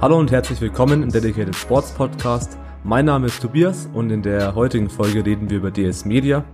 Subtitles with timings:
[0.00, 2.56] Hallo und herzlich willkommen im Dedicated Sports Podcast.
[2.84, 6.44] Mein Name ist Tobias und in der heutigen Folge reden wir über DS Media.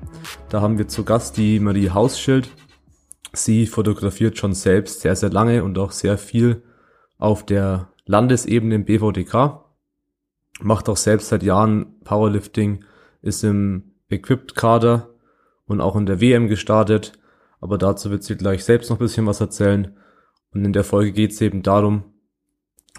[0.48, 2.48] Da haben wir zu Gast die Marie Hausschild.
[3.34, 6.62] Sie fotografiert schon selbst sehr, sehr lange und auch sehr viel
[7.18, 9.60] auf der Landesebene im BVDK.
[10.60, 12.84] Macht auch selbst seit Jahren Powerlifting,
[13.20, 15.13] ist im Equipped-Kader
[15.66, 17.12] und auch in der WM gestartet.
[17.60, 19.96] Aber dazu wird sie gleich selbst noch ein bisschen was erzählen.
[20.52, 22.04] Und in der Folge geht es eben darum,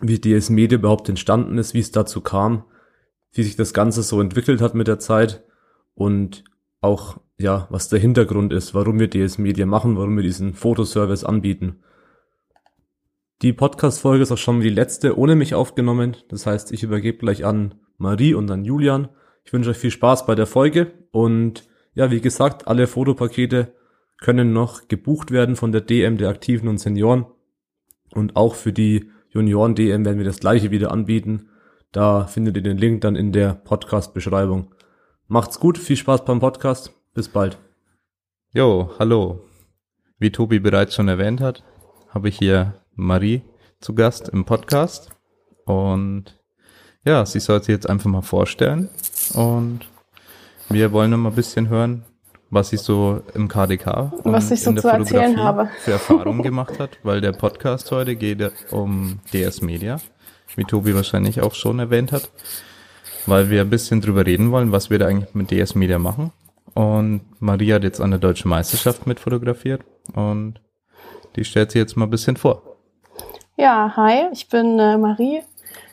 [0.01, 2.65] wie DS Media überhaupt entstanden ist, wie es dazu kam,
[3.31, 5.43] wie sich das Ganze so entwickelt hat mit der Zeit
[5.93, 6.43] und
[6.81, 11.23] auch, ja, was der Hintergrund ist, warum wir DS Media machen, warum wir diesen Fotoservice
[11.23, 11.79] anbieten.
[13.41, 16.15] Die Podcast-Folge ist auch schon die letzte ohne mich aufgenommen.
[16.29, 19.09] Das heißt, ich übergebe gleich an Marie und an Julian.
[19.43, 23.73] Ich wünsche euch viel Spaß bei der Folge und ja, wie gesagt, alle Fotopakete
[24.19, 27.25] können noch gebucht werden von der DM der Aktiven und Senioren
[28.13, 31.49] und auch für die Junioren-DM werden wir das gleiche wieder anbieten.
[31.91, 34.73] Da findet ihr den Link dann in der Podcast-Beschreibung.
[35.27, 36.93] Macht's gut, viel Spaß beim Podcast.
[37.13, 37.57] Bis bald.
[38.53, 39.41] Jo, hallo.
[40.17, 41.63] Wie Tobi bereits schon erwähnt hat,
[42.09, 43.41] habe ich hier Marie
[43.81, 45.09] zu Gast im Podcast.
[45.65, 46.39] Und
[47.03, 48.89] ja, sie soll sich jetzt einfach mal vorstellen.
[49.33, 49.81] Und
[50.69, 52.03] wir wollen noch mal ein bisschen hören,
[52.49, 55.69] was sie so im KDK was ich so zu erzählen habe.
[55.79, 59.97] für Erfahrungen gemacht hat, weil der Podcast heute geht um DS Media,
[60.55, 62.29] wie Tobi wahrscheinlich auch schon erwähnt hat,
[63.25, 66.31] weil wir ein bisschen drüber reden wollen, was wir da eigentlich mit DS Media machen.
[66.73, 69.81] Und Maria hat jetzt an der Deutschen Meisterschaft mit fotografiert
[70.13, 70.59] und
[71.35, 72.63] die stellt sie jetzt mal ein bisschen vor.
[73.57, 75.41] Ja, hi, ich bin äh, Marie,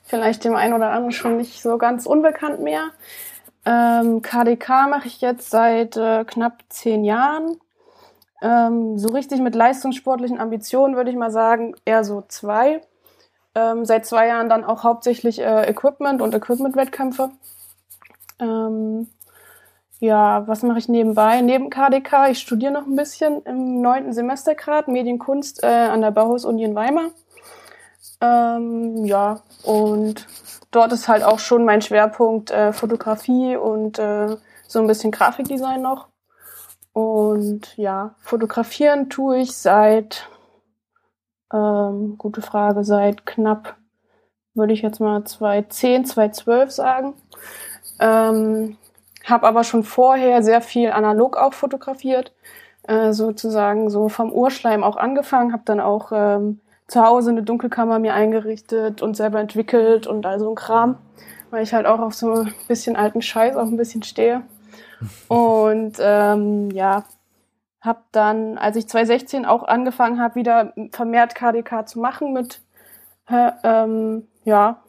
[0.05, 2.91] vielleicht dem einen oder anderen schon nicht so ganz unbekannt mehr.
[3.65, 7.59] Ähm, KDK mache ich jetzt seit äh, knapp zehn Jahren.
[8.43, 12.81] Ähm, so richtig mit leistungssportlichen Ambitionen würde ich mal sagen, eher so zwei.
[13.55, 17.31] Ähm, seit zwei Jahren dann auch hauptsächlich äh, Equipment und Equipment-Wettkämpfe.
[18.41, 19.09] Ähm,
[20.01, 21.41] ja, was mache ich nebenbei?
[21.43, 26.11] Neben KDK, ich studiere noch ein bisschen im neunten Semester gerade Medienkunst äh, an der
[26.11, 27.11] Bauhaus-Uni in Weimar.
[28.23, 30.29] Ähm, ja, und
[30.71, 34.37] dort ist halt auch schon mein Schwerpunkt äh, Fotografie und äh,
[34.69, 36.07] so ein bisschen Grafikdesign noch.
[36.93, 40.29] Und ja, fotografieren tue ich seit,
[41.53, 43.77] ähm, gute Frage, seit knapp,
[44.55, 47.15] würde ich jetzt mal 2010, 2012 sagen.
[47.99, 48.77] Ähm,
[49.25, 52.33] habe aber schon vorher sehr viel analog auch fotografiert,
[52.85, 56.61] äh, sozusagen so vom Urschleim auch angefangen, habe dann auch ähm,
[56.93, 60.99] zu Hause eine Dunkelkammer mir eingerichtet und selber entwickelt und all so ein Kram,
[61.51, 64.43] weil ich halt auch auf so ein bisschen alten Scheiß auch ein bisschen stehe.
[65.29, 67.05] Und ähm, ja,
[67.81, 72.61] habe dann, als ich 2016 auch angefangen habe, wieder vermehrt KDK zu machen mit,
[73.29, 74.83] äh, ähm, ja,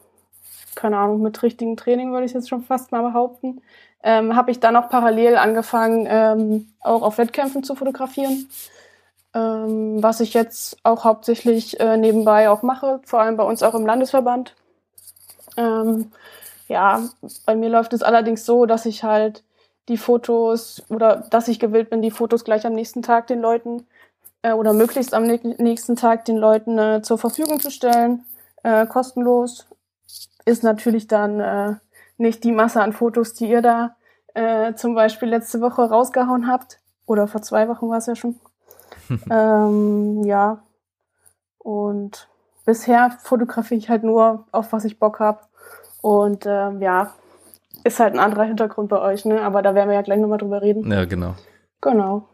[0.76, 3.60] keine Ahnung, mit richtigem Training würde ich jetzt schon fast mal behaupten,
[4.04, 8.46] ähm, habe ich dann auch parallel angefangen, ähm, auch auf Wettkämpfen zu fotografieren
[9.34, 13.74] ähm, was ich jetzt auch hauptsächlich äh, nebenbei auch mache, vor allem bei uns auch
[13.74, 14.54] im Landesverband.
[15.56, 16.12] Ähm,
[16.68, 17.02] ja,
[17.44, 19.42] bei mir läuft es allerdings so, dass ich halt
[19.88, 23.86] die Fotos oder dass ich gewillt bin, die Fotos gleich am nächsten Tag den Leuten
[24.42, 28.24] äh, oder möglichst am nächsten Tag den Leuten äh, zur Verfügung zu stellen,
[28.62, 29.66] äh, kostenlos.
[30.46, 31.74] Ist natürlich dann äh,
[32.18, 33.96] nicht die Masse an Fotos, die ihr da
[34.34, 36.78] äh, zum Beispiel letzte Woche rausgehauen habt.
[37.06, 38.38] Oder vor zwei Wochen war es ja schon.
[39.30, 40.62] ähm, ja.
[41.58, 42.28] Und
[42.64, 45.40] bisher fotografiere ich halt nur, auf was ich Bock habe.
[46.02, 47.14] Und ähm, ja,
[47.84, 49.42] ist halt ein anderer Hintergrund bei euch, ne?
[49.42, 50.90] Aber da werden wir ja gleich nochmal drüber reden.
[50.90, 51.34] Ja, genau.
[51.80, 52.28] Genau.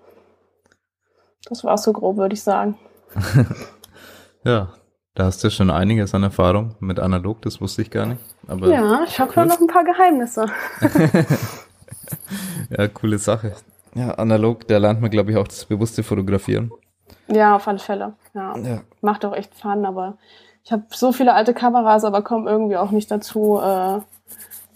[1.48, 2.78] Das war so grob, würde ich sagen.
[4.44, 4.72] ja,
[5.14, 8.20] da hast du schon einiges an Erfahrung mit analog, das wusste ich gar nicht.
[8.46, 9.46] Aber ja, ich habe cool.
[9.46, 10.46] noch ein paar Geheimnisse.
[12.70, 13.54] ja, coole Sache.
[13.94, 16.70] Ja, analog, da lernt man, glaube ich, auch das bewusste Fotografieren.
[17.28, 18.14] Ja, auf alle Fälle.
[18.34, 18.56] Ja.
[18.58, 18.80] ja.
[19.00, 20.16] Macht auch echt Fun, aber
[20.64, 24.00] ich habe so viele alte Kameras, aber komme irgendwie auch nicht dazu, äh,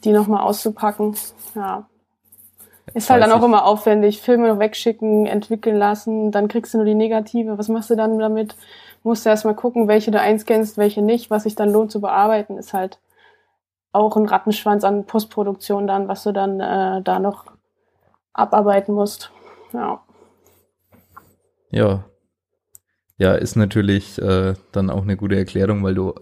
[0.02, 1.16] die nochmal auszupacken.
[1.54, 1.86] Ja.
[2.92, 4.20] Ist halt dann auch immer aufwendig.
[4.20, 7.58] Filme noch wegschicken, entwickeln lassen, dann kriegst du nur die Negative.
[7.58, 8.56] Was machst du dann damit?
[9.02, 11.30] Musst du erstmal gucken, welche du einscannst, welche nicht.
[11.30, 12.98] Was sich dann lohnt zu bearbeiten, ist halt
[13.92, 17.53] auch ein Rattenschwanz an Postproduktion dann, was du dann äh, da noch
[18.34, 19.30] abarbeiten musst.
[19.72, 20.04] Ja.
[21.70, 22.04] Ja.
[23.16, 26.14] Ja, ist natürlich äh, dann auch eine gute Erklärung, weil du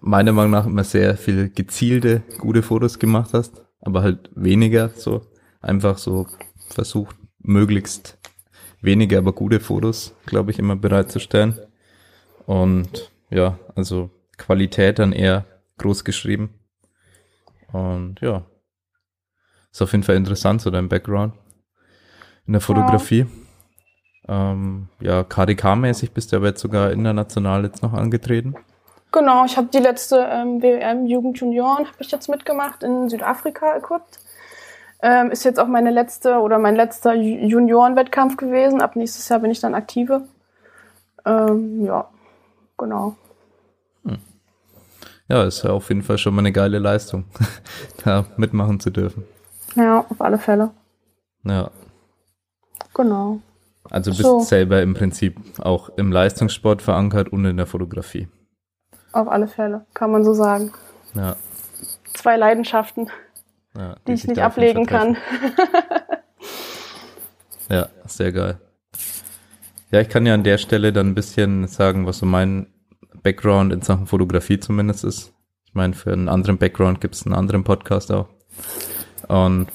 [0.00, 5.22] meiner Meinung nach immer sehr viel gezielte, gute Fotos gemacht hast, aber halt weniger so
[5.60, 6.26] einfach so
[6.68, 8.18] versucht, möglichst
[8.80, 11.58] wenige, aber gute Fotos, glaube ich, immer bereitzustellen.
[12.46, 15.46] Und ja, also Qualität dann eher
[15.78, 16.50] groß geschrieben.
[17.72, 18.44] Und ja,
[19.72, 21.34] ist auf jeden Fall interessant, so dein Background
[22.46, 23.26] in der Fotografie.
[24.28, 28.54] Ja, ähm, ja KDK-mäßig bist du aber jetzt sogar international jetzt noch angetreten.
[29.10, 33.76] Genau, ich habe die letzte ähm, WM Jugend Junioren habe ich jetzt mitgemacht in Südafrika
[33.76, 34.18] equipped.
[35.02, 38.80] Ähm, ist jetzt auch meine letzte oder mein letzter Juniorenwettkampf gewesen.
[38.80, 40.28] Ab nächstes Jahr bin ich dann aktive.
[41.26, 42.08] Ähm, ja,
[42.78, 43.16] genau.
[44.04, 44.18] Hm.
[45.28, 47.24] Ja, ist ja auf jeden Fall schon mal eine geile Leistung,
[48.04, 49.24] da mitmachen zu dürfen.
[49.74, 50.70] Ja, auf alle Fälle.
[51.44, 51.70] Ja.
[52.94, 53.40] Genau.
[53.90, 54.40] Also bist so.
[54.40, 58.28] selber im Prinzip auch im Leistungssport verankert und in der Fotografie.
[59.12, 60.72] Auf alle Fälle, kann man so sagen.
[61.14, 61.36] Ja.
[62.14, 63.10] Zwei Leidenschaften,
[63.76, 65.16] ja, die, die ich nicht ablegen kann.
[67.68, 68.58] ja, sehr geil.
[69.90, 72.72] Ja, ich kann ja an der Stelle dann ein bisschen sagen, was so mein
[73.22, 75.34] Background in Sachen Fotografie zumindest ist.
[75.66, 78.28] Ich meine, für einen anderen Background gibt es einen anderen Podcast auch.
[79.32, 79.68] Und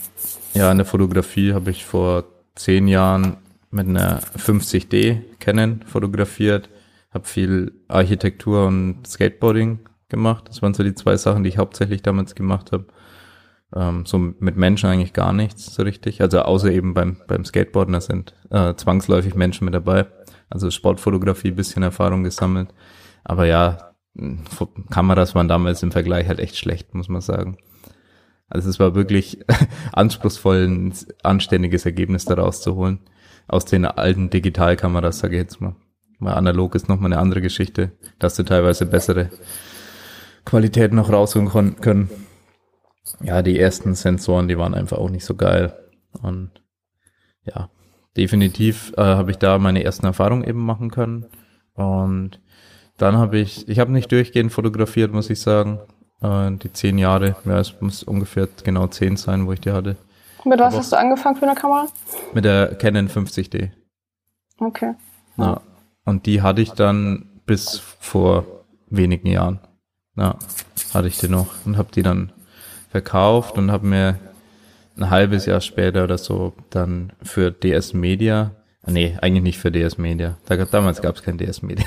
[0.53, 2.25] ja, in der Fotografie habe ich vor
[2.55, 3.37] zehn Jahren
[3.71, 6.69] mit einer 50D Canon fotografiert
[7.17, 10.45] habe viel Architektur und Skateboarding gemacht.
[10.47, 12.85] Das waren so die zwei Sachen, die ich hauptsächlich damals gemacht habe.
[13.75, 16.21] Ähm, so mit Menschen eigentlich gar nichts so richtig.
[16.21, 20.05] Also außer eben beim, beim Skateboarden, da sind äh, zwangsläufig Menschen mit dabei.
[20.49, 22.69] Also Sportfotografie, bisschen Erfahrung gesammelt.
[23.23, 23.93] Aber ja,
[24.89, 27.57] Kameras waren damals im Vergleich halt echt schlecht, muss man sagen.
[28.49, 29.39] Also es war wirklich
[29.91, 32.99] anspruchsvoll, ein anständiges Ergebnis daraus zu holen.
[33.47, 35.75] Aus den alten Digitalkameras, sage ich jetzt mal.
[36.19, 39.29] Weil analog ist nochmal eine andere Geschichte, dass du teilweise bessere
[40.45, 42.09] Qualität noch rausholen können.
[43.21, 45.77] Ja, die ersten Sensoren, die waren einfach auch nicht so geil.
[46.21, 46.51] Und
[47.43, 47.69] ja,
[48.17, 51.27] definitiv äh, habe ich da meine ersten Erfahrungen eben machen können.
[51.73, 52.41] Und
[52.97, 55.79] dann habe ich, ich habe nicht durchgehend fotografiert, muss ich sagen.
[56.21, 59.95] Äh, die zehn Jahre, ja, es muss ungefähr genau zehn sein, wo ich die hatte.
[60.45, 61.87] Mit was Aber hast du angefangen für eine Kamera?
[62.33, 63.71] Mit der Canon 50D.
[64.59, 64.93] Okay.
[65.37, 65.61] Ja.
[66.05, 68.45] Und die hatte ich dann bis vor
[68.89, 69.59] wenigen Jahren.
[70.15, 70.37] Ja,
[70.93, 72.31] hatte ich die noch und habe die dann
[72.89, 74.17] verkauft und habe mir
[74.97, 78.51] ein halbes Jahr später oder so dann für DS Media,
[78.91, 81.85] nee, eigentlich nicht für DS Media, da, damals gab es kein DS Media,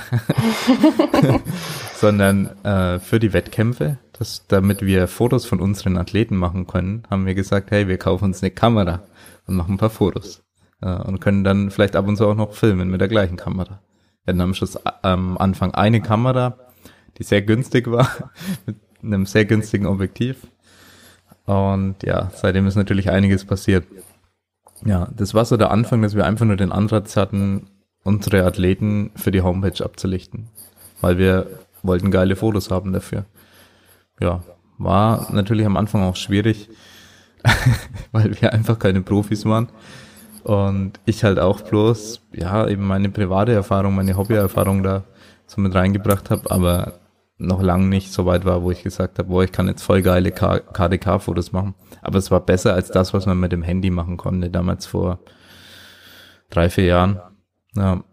[1.95, 7.27] sondern äh, für die Wettkämpfe, das, damit wir Fotos von unseren Athleten machen können, haben
[7.27, 9.03] wir gesagt, hey, wir kaufen uns eine Kamera
[9.47, 10.43] und machen ein paar Fotos
[10.83, 13.81] äh, und können dann vielleicht ab und zu auch noch filmen mit der gleichen Kamera.
[14.25, 16.59] Wir hatten am Schluss am Anfang eine Kamera,
[17.19, 18.09] die sehr günstig war,
[18.67, 20.47] mit einem sehr günstigen Objektiv.
[21.47, 23.85] Und ja, seitdem ist natürlich einiges passiert.
[24.85, 27.67] Ja, das war so der Anfang, dass wir einfach nur den Ansatz hatten,
[28.03, 30.49] unsere Athleten für die Homepage abzulichten.
[31.01, 31.47] Weil wir
[31.83, 33.25] wollten geile Fotos haben dafür.
[34.21, 34.43] Ja,
[34.79, 36.69] war natürlich am Anfang auch schwierig,
[38.13, 39.69] weil wir einfach keine Profis waren.
[40.43, 45.05] Und ich halt auch bloß, ja, eben meine private Erfahrung, meine Hobbyerfahrung da
[45.47, 46.95] so mit reingebracht habe, aber
[47.41, 50.03] noch lang nicht so weit war, wo ich gesagt habe, boah, ich kann jetzt voll
[50.03, 51.75] geile KDK-Fotos machen.
[52.03, 55.21] Aber es war besser als das, was man mit dem Handy machen konnte, damals vor
[56.51, 57.21] drei, vier Jahren.
[57.75, 58.05] Ja,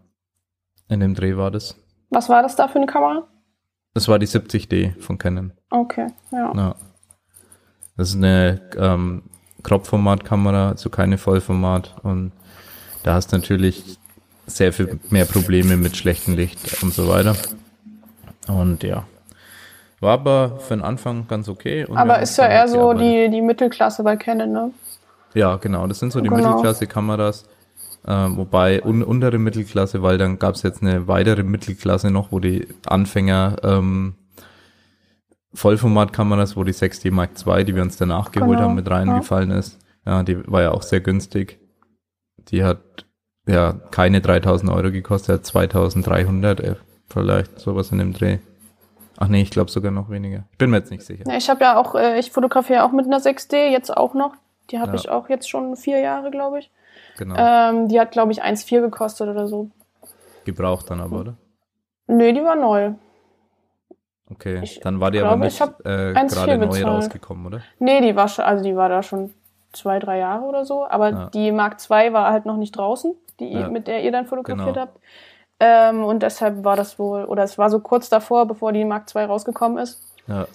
[0.88, 1.76] in dem Dreh war das.
[2.10, 3.28] Was war das da für eine Kamera?
[3.94, 5.52] Das war die 70D von Canon.
[5.70, 6.52] Okay, ja.
[6.54, 6.74] ja.
[7.96, 9.24] Das ist eine ähm,
[9.62, 11.96] Crop-Format-Kamera, also keine Vollformat.
[12.02, 12.32] Und
[13.02, 13.98] da hast du natürlich
[14.46, 17.36] sehr viel mehr Probleme mit schlechtem Licht und so weiter.
[18.46, 19.04] Und ja.
[20.00, 21.86] War aber für den Anfang ganz okay.
[21.92, 24.70] aber ist ja eher so die, die Mittelklasse bei Canon, ne?
[25.34, 25.86] Ja, genau.
[25.86, 26.48] Das sind so die genau.
[26.48, 27.46] Mittelklasse-Kameras.
[28.06, 32.38] Äh, wobei un untere Mittelklasse, weil dann gab es jetzt eine weitere Mittelklasse noch, wo
[32.38, 34.14] die Anfänger ähm,
[35.52, 39.50] Vollformatkameras, wo die 6D Mark II, die wir uns danach geholt genau, haben, mit reingefallen
[39.50, 39.58] ja.
[39.58, 39.78] ist.
[40.06, 41.58] Ja, die war ja auch sehr günstig.
[42.50, 42.78] Die hat
[43.46, 46.74] ja keine 3000 Euro gekostet, hat 2300 äh,
[47.08, 48.38] vielleicht, sowas in dem Dreh.
[49.20, 50.44] Ach nee, ich glaube sogar noch weniger.
[50.52, 51.24] Ich bin mir jetzt nicht sicher.
[51.26, 54.34] Ja, ich habe ja auch, äh, ich fotografiere auch mit einer 6D, jetzt auch noch.
[54.70, 54.98] Die habe ja.
[54.98, 56.70] ich auch jetzt schon vier Jahre, glaube ich.
[57.16, 57.34] Genau.
[57.36, 59.70] Ähm, die hat, glaube ich, 1,4 gekostet oder so.
[60.44, 61.34] Gebraucht dann aber, oder?
[62.06, 62.92] Nee, die war neu.
[64.30, 67.62] Okay, ich dann war die glaube, aber nicht äh, gerade neu rausgekommen, oder?
[67.78, 69.34] Nee, die war schon, also die war da schon
[69.72, 71.30] zwei, drei Jahre oder so, aber ja.
[71.30, 73.68] die Mark II war halt noch nicht draußen, die ja.
[73.68, 74.80] mit der ihr dann fotografiert genau.
[74.80, 74.98] habt.
[75.60, 79.06] Ähm, und deshalb war das wohl, oder es war so kurz davor, bevor die Mark
[79.14, 80.00] II rausgekommen ist.
[80.28, 80.46] Ja.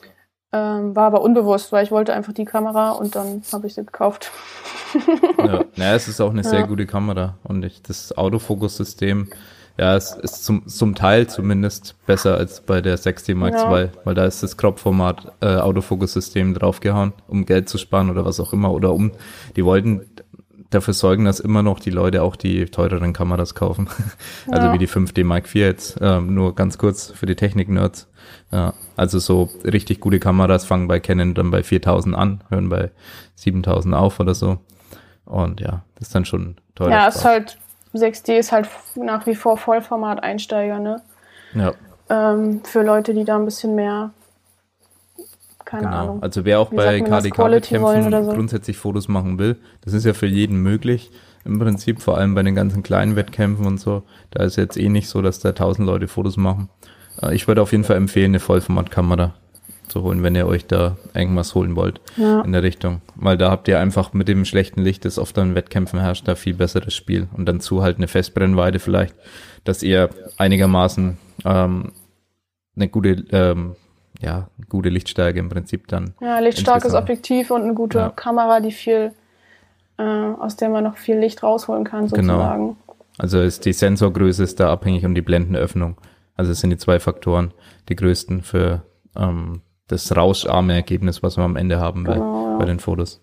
[0.54, 3.84] Ähm, war aber unbewusst, weil ich wollte einfach die Kamera und dann habe ich sie
[3.86, 4.32] gekauft.
[5.40, 6.50] ja, naja, es ist auch eine Ja.
[6.50, 9.30] sehr gute Kamera und ich, das Autofokus-System,
[9.78, 13.80] ja, es ist zum, zum Teil zumindest besser als bei der 6D Mark Ja.
[13.82, 18.40] II, weil da ist das Crop-Format äh, Autofokus-System draufgehauen, um Geld zu sparen oder was
[18.40, 19.12] auch immer oder um,
[19.56, 20.06] die wollten
[20.74, 23.88] dafür sorgen, dass immer noch die Leute auch die teureren Kameras kaufen.
[24.52, 24.74] Also Ja.
[24.74, 28.08] wie die 5D Mark IV jetzt, ähm, nur ganz kurz für die Technik-Nerds.
[28.52, 32.92] Ja, also so richtig gute Kameras fangen bei Canon dann bei 4000 an, hören bei
[33.36, 34.58] 7000 auf oder so.
[35.26, 36.92] Und ja, das ist dann schon teuer.
[36.92, 37.58] ja, ist halt
[37.94, 41.02] 6D ist halt nach wie vor Vollformat-Einsteiger, ne?
[41.54, 41.74] ja,
[42.10, 44.12] Ähm, für Leute, die da ein bisschen mehr,
[45.66, 45.98] keine genau.
[45.98, 46.24] Ahnung.
[46.24, 48.32] Also wer auch Wie bei KDK-Wettkämpfen so.
[48.32, 51.12] grundsätzlich Fotos machen will, das ist ja für jeden möglich.
[51.46, 54.88] Im Prinzip, vor allem bei den ganzen kleinen Wettkämpfen und so, da ist jetzt eh
[54.90, 56.70] nicht so, dass da tausend Leute Fotos machen.
[57.22, 59.34] Äh, Ich würde auf jeden Fall empfehlen, eine Vollformatkamera
[59.90, 62.42] zu holen, wenn ihr euch da irgendwas holen wollt Ja.
[62.42, 63.02] in der Richtung.
[63.16, 66.36] Weil da habt ihr einfach mit dem schlechten Licht, das oft an Wettkämpfen herrscht, da
[66.36, 67.28] viel besseres Spiel.
[67.36, 69.14] Und dann zu halt eine Festbrennweite vielleicht,
[69.66, 71.92] dass ihr einigermaßen ähm,
[72.76, 73.76] eine gute, ähm,
[74.24, 76.14] ja, gute Lichtstärke im Prinzip dann.
[76.22, 76.94] Ja, lichtstarkes.
[76.94, 78.10] Objektiv und eine gute Ja.
[78.10, 79.12] Kamera, die viel,
[79.98, 82.34] äh, aus der man noch viel Licht rausholen kann, Genau.
[82.36, 82.78] sozusagen.
[83.20, 85.98] Also ist die Sensorgröße ist da abhängig und die Blendenöffnung.
[86.36, 87.54] Also es sind die zwei Faktoren,
[87.90, 88.82] die größten für
[89.16, 92.58] ähm, das rauscharme Ergebnis, was man am Ende haben will Genau, ja.
[92.58, 93.22] bei den Fotos.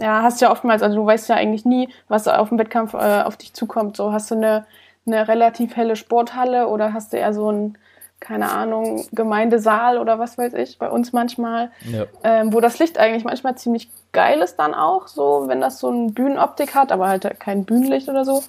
[0.00, 3.22] Ja, hast ja oftmals, also du weißt ja eigentlich nie, was auf dem Wettkampf äh,
[3.22, 3.96] auf dich zukommt.
[3.96, 4.64] So, hast du eine,
[5.04, 7.76] eine relativ helle Sporthalle oder hast du eher so ein,
[8.20, 12.04] keine Ahnung, Gemeindesaal oder was weiß ich, bei uns manchmal, Ja.
[12.22, 15.88] ähm, wo das Licht eigentlich manchmal ziemlich geil ist dann auch, so, wenn das so
[15.88, 18.42] eine Bühnenoptik hat, aber halt kein Bühnenlicht oder so.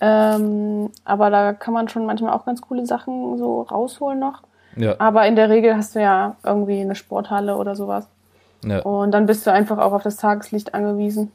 [0.00, 4.42] Ähm, aber da kann man schon manchmal auch ganz coole Sachen so rausholen noch.
[4.76, 4.96] Ja.
[4.98, 8.06] Aber in der Regel hast du ja irgendwie eine Sporthalle oder sowas.
[8.64, 8.80] ja.
[8.80, 11.32] Und dann bist du einfach auch auf das Tageslicht angewiesen.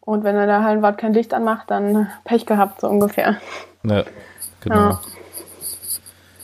[0.00, 3.36] Und wenn er der Hallenwart kein Licht anmacht, dann Pech gehabt, so ungefähr.
[3.82, 4.04] Ja,
[4.60, 4.98] genau.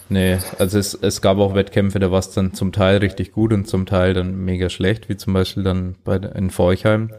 [0.08, 3.52] Nee, also es, es gab auch Wettkämpfe, da war es dann zum Teil richtig gut
[3.52, 7.10] und zum Teil dann mega schlecht, wie zum Beispiel dann bei in Forchheim,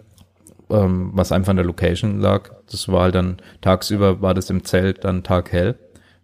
[0.70, 2.52] ähm, was einfach an der Location lag.
[2.72, 5.76] Das war halt dann tagsüber war das im Zelt dann taghell,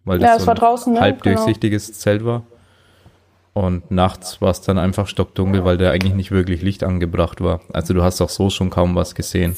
[0.06, 1.02] weil das Ja, so war ein draußen, ne?
[1.02, 2.44] halbdurchsichtiges Zelt war.
[3.54, 7.62] Und nachts war es dann einfach stockdunkel, weil da eigentlich nicht wirklich Licht angebracht war.
[7.72, 9.56] Also du hast auch so schon kaum was gesehen.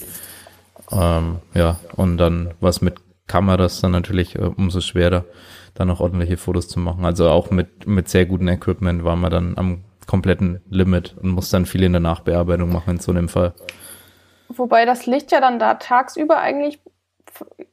[0.91, 2.95] Ähm, ja, und dann was mit
[3.27, 5.23] Kameras dann natürlich äh, umso schwerer,
[5.75, 7.05] dann auch ordentliche Fotos zu machen.
[7.05, 11.49] Also auch mit, mit sehr gutem Equipment war man dann am kompletten Limit und muss
[11.49, 13.53] dann viel in der Nachbearbeitung machen in so einem Fall.
[14.49, 16.79] Wobei das Licht ja dann da tagsüber eigentlich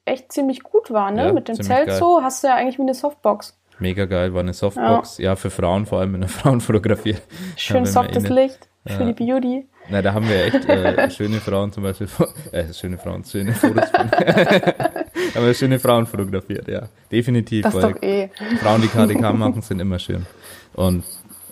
[0.05, 1.27] echt ziemlich gut war, ne?
[1.27, 1.99] Ja, Mit dem Zelt geil.
[1.99, 3.59] so hast du ja eigentlich wie eine Softbox.
[3.79, 7.17] Mega geil, war eine Softbox, ja, für Frauen, vor allem in der Frauenfotografie.
[7.57, 9.13] Schön wir softes eh Licht für Ja.
[9.13, 9.69] die Beauty.
[9.93, 12.09] Na, da haben wir echt äh, schöne Frauen zum Beispiel,
[12.51, 14.11] äh, schöne Frauen, schöne Fotos von,
[15.35, 18.31] haben wir schöne Frauen fotografiert, ja, definitiv, Das weil doch eh.
[18.63, 20.25] Frauen, die KDK machen, sind immer schön.
[20.73, 21.05] Und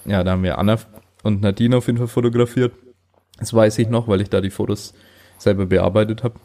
[0.06, 0.78] ja, da haben wir Anna
[1.22, 2.72] und Nadine auf jeden Fall fotografiert.
[3.38, 4.94] Das weiß ich noch, weil ich da die Fotos
[5.36, 6.40] selber bearbeitet habe.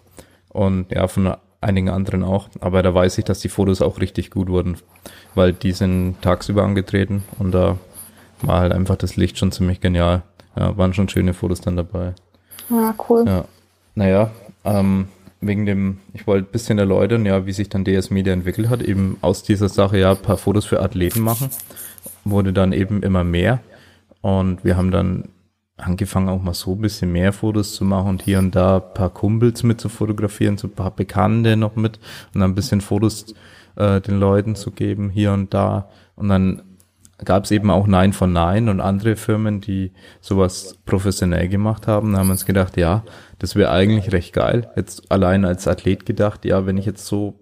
[0.50, 2.50] Und ja, von einigen anderen auch.
[2.60, 4.76] Aber da weiß ich, dass die Fotos auch richtig gut wurden,
[5.34, 7.78] weil die sind tagsüber angetreten und da
[8.42, 10.24] war halt einfach das Licht schon ziemlich genial.
[10.56, 12.14] Ja, waren schon schöne Fotos dann dabei.
[12.70, 13.26] Ja, cool.
[13.28, 13.46] Ja.
[13.96, 14.32] Naja,
[14.64, 15.08] ähm,
[15.42, 18.82] wegen dem, ich wollte ein bisschen erläutern, ja, wie sich dann DS Media entwickelt hat,
[18.82, 21.50] eben aus dieser Sache ja ein paar Fotos für Athleten machen,
[22.24, 23.60] wurde dann eben immer mehr
[24.22, 25.30] und wir haben dann
[25.78, 28.94] angefangen auch mal so ein bisschen mehr Fotos zu machen und hier und da ein
[28.94, 32.00] paar Kumpels mit zu fotografieren, so ein paar Bekannte noch mit
[32.34, 33.36] und dann ein bisschen Fotos
[33.76, 36.62] äh, den Leuten zu geben, hier und da und dann
[37.24, 42.12] gab es eben auch Nein von Nein und andere Firmen, die sowas professionell gemacht haben.
[42.12, 43.04] Da haben wir uns gedacht, ja,
[43.40, 44.70] das wäre eigentlich recht geil.
[44.76, 47.40] Jetzt allein als Athlet gedacht, ja, wenn ich jetzt so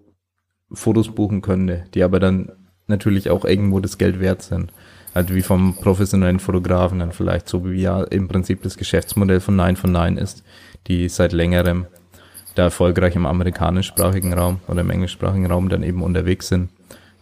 [0.72, 2.52] Fotos buchen könnte, die aber dann
[2.86, 4.72] natürlich auch irgendwo das Geld wert sind.
[5.12, 9.56] Also wie vom professionellen Fotografen dann vielleicht, so wie ja im Prinzip das Geschäftsmodell von
[9.56, 10.44] Nein von Nein ist,
[10.86, 11.86] die seit längerem
[12.54, 16.70] da erfolgreich im amerikanischsprachigen Raum oder im englischsprachigen Raum dann eben unterwegs sind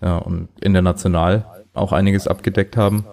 [0.02, 3.04] ja, und international auch einiges abgedeckt haben.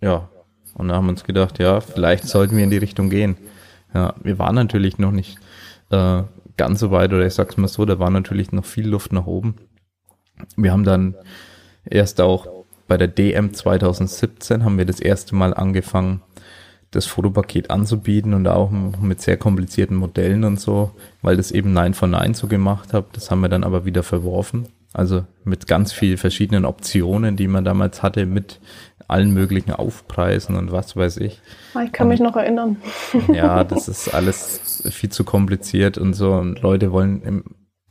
[0.00, 0.28] Ja,
[0.74, 3.36] und da haben wir uns gedacht, ja, vielleicht sollten wir in die Richtung gehen.
[3.92, 5.38] Ja, wir waren natürlich noch nicht
[5.90, 6.22] äh,
[6.56, 9.26] ganz so weit, oder ich sag's mal so, da war natürlich noch viel Luft nach
[9.26, 9.56] oben.
[10.56, 11.14] Wir haben dann
[11.84, 12.46] erst auch
[12.86, 16.22] bei der DM 2017 haben wir das erste Mal angefangen,
[16.90, 20.90] das Fotopaket anzubieten und auch mit sehr komplizierten Modellen und so,
[21.22, 23.06] weil das eben Nein von Nein so gemacht hat.
[23.12, 24.66] Das haben wir dann aber wieder verworfen.
[24.92, 28.60] Also mit ganz vielen verschiedenen Optionen, die man damals hatte, mit
[29.06, 31.40] allen möglichen Aufpreisen und was weiß ich.
[31.74, 32.76] Ah, ich kann und, mich noch erinnern.
[33.32, 36.32] Ja, das ist alles viel zu kompliziert und so.
[36.34, 37.44] Und Leute wollen im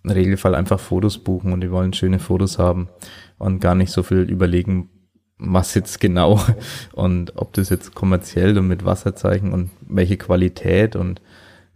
[0.07, 2.89] Regelfall einfach Fotos buchen und die wollen schöne Fotos haben
[3.37, 4.89] und gar nicht so viel überlegen,
[5.37, 6.39] was jetzt genau
[6.93, 11.21] und ob das jetzt kommerziell und mit Wasserzeichen und welche Qualität und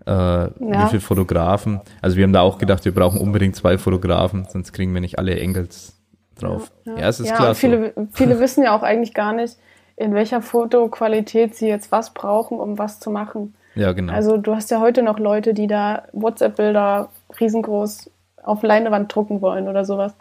[0.05, 0.51] äh, ja.
[0.60, 1.81] wie viele Fotografen.
[2.01, 5.19] Also wir haben da auch gedacht, wir brauchen unbedingt zwei Fotografen, sonst kriegen wir nicht
[5.19, 5.95] alle Engels
[6.39, 6.72] drauf.
[6.86, 7.00] Ja, ja.
[7.00, 7.55] ja es ist klar.
[7.55, 8.07] Viele, so.
[8.12, 9.57] viele wissen ja auch eigentlich gar nicht,
[9.95, 13.55] in welcher Fotoqualität sie jetzt was brauchen, um was zu machen.
[13.75, 14.13] Ja, genau.
[14.13, 18.10] Also du hast ja heute noch Leute, die da WhatsApp-Bilder riesengroß
[18.43, 20.13] auf Leinewand drucken wollen oder sowas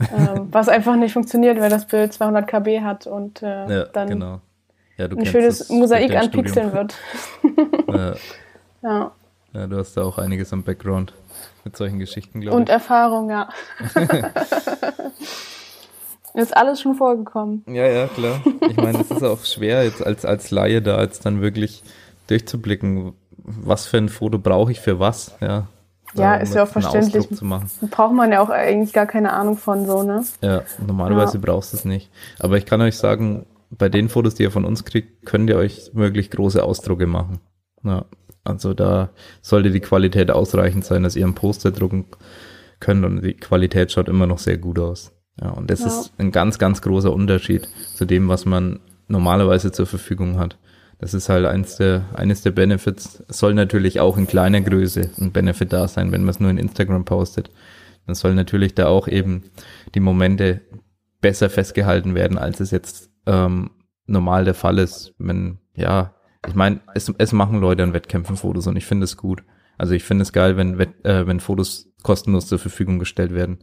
[0.00, 4.08] ähm, was einfach nicht funktioniert, weil das Bild 200 KB hat und äh, ja, dann
[4.08, 4.40] genau.
[4.96, 6.94] ja, ein schönes Mosaik an Pixeln wird.
[7.88, 8.14] ja.
[8.82, 9.12] Ja.
[9.52, 9.66] ja.
[9.66, 11.14] du hast da auch einiges am Background
[11.64, 12.60] mit solchen Geschichten, glaube ich.
[12.60, 13.48] Und Erfahrung, ja.
[16.34, 17.64] ist alles schon vorgekommen.
[17.66, 18.40] Ja, ja, klar.
[18.68, 21.82] Ich meine, es ist auch schwer, jetzt als, als Laie da jetzt dann wirklich
[22.28, 25.68] durchzublicken, was für ein Foto brauche ich für was, ja.
[26.14, 27.28] Ja, ist ja auch verständlich.
[27.90, 30.24] Braucht man ja auch eigentlich gar keine Ahnung von so, ne?
[30.40, 31.42] Ja, normalerweise ja.
[31.44, 32.10] brauchst du es nicht.
[32.38, 35.56] Aber ich kann euch sagen, bei den Fotos, die ihr von uns kriegt, könnt ihr
[35.56, 37.40] euch wirklich große Ausdrucke machen.
[37.82, 38.04] Ja,
[38.46, 39.10] also da
[39.42, 42.06] sollte die Qualität ausreichend sein, dass ihr ein Poster drucken
[42.80, 45.12] könnt und die Qualität schaut immer noch sehr gut aus.
[45.40, 45.86] Ja, und das ja.
[45.86, 50.58] ist ein ganz, ganz großer Unterschied zu dem, was man normalerweise zur Verfügung hat.
[50.98, 53.22] Das ist halt eins der, eines der Benefits.
[53.28, 56.58] soll natürlich auch in kleiner Größe ein Benefit da sein, wenn man es nur in
[56.58, 57.50] Instagram postet.
[58.06, 59.44] Dann soll natürlich da auch eben
[59.94, 60.62] die Momente
[61.20, 63.70] besser festgehalten werden, als es jetzt ähm,
[64.06, 65.14] normal der Fall ist.
[65.18, 66.14] Wenn, ja,
[66.46, 69.42] ich meine, es, es machen Leute an Wettkämpfen Fotos und ich finde es gut.
[69.78, 73.58] Also ich finde es geil, wenn, äh, wenn Fotos kostenlos zur Verfügung gestellt werden.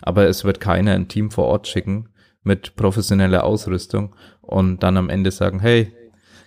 [0.00, 2.08] Aber es wird keiner ein Team vor Ort schicken
[2.42, 5.92] mit professioneller Ausrüstung und dann am Ende sagen, hey,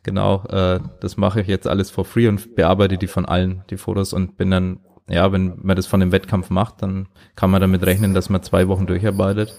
[0.03, 3.77] genau, äh, das mache ich jetzt alles for free und bearbeite die von allen, die
[3.77, 7.61] Fotos und bin dann, ja, wenn man das von dem Wettkampf macht, dann kann man
[7.61, 9.53] damit rechnen, dass man zwei Wochen durcharbeitet.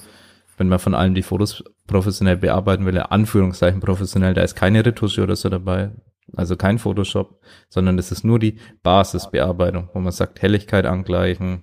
[0.56, 5.22] Wenn man von allen die Fotos professionell bearbeiten will, Anführungszeichen professionell, da ist keine Retusche
[5.22, 5.90] oder so dabei,
[6.36, 11.62] also kein Photoshop, sondern das ist nur die Basisbearbeitung, wo man sagt, Helligkeit angleichen,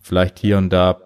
[0.00, 0.98] vielleicht hier und da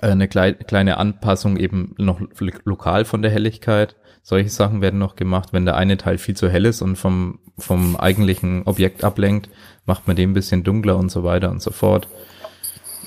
[0.00, 2.20] eine kleine Anpassung eben noch
[2.64, 5.52] lokal von der Helligkeit solche Sachen werden noch gemacht.
[5.52, 9.50] Wenn der eine Teil viel zu hell ist und vom, vom eigentlichen Objekt ablenkt,
[9.84, 12.08] macht man den ein bisschen dunkler und so weiter und so fort.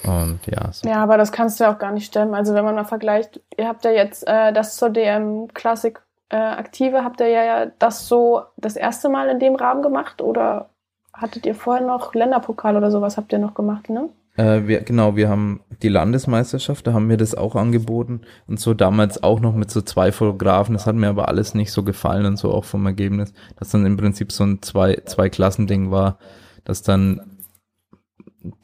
[0.04, 0.72] Und ja.
[0.72, 0.88] So.
[0.88, 2.36] Ja, aber das kannst du ja auch gar nicht stemmen.
[2.36, 6.38] Also wenn man mal vergleicht, ihr habt ja jetzt äh, das zur DM Classic äh,
[6.38, 10.70] Aktive, habt ihr ja das so das erste Mal in dem Rahmen gemacht oder
[11.14, 14.10] hattet ihr vorher noch Länderpokal oder sowas habt ihr noch gemacht, ne?
[14.38, 18.74] Äh, wir, genau, wir haben die Landesmeisterschaft, da haben wir das auch angeboten und so
[18.74, 20.74] damals auch noch mit so zwei Fotografen.
[20.74, 23.86] Das hat mir aber alles nicht so gefallen und so auch vom Ergebnis, dass dann
[23.86, 26.18] im Prinzip so ein zwei, zwei Klassending war,
[26.66, 27.22] dass dann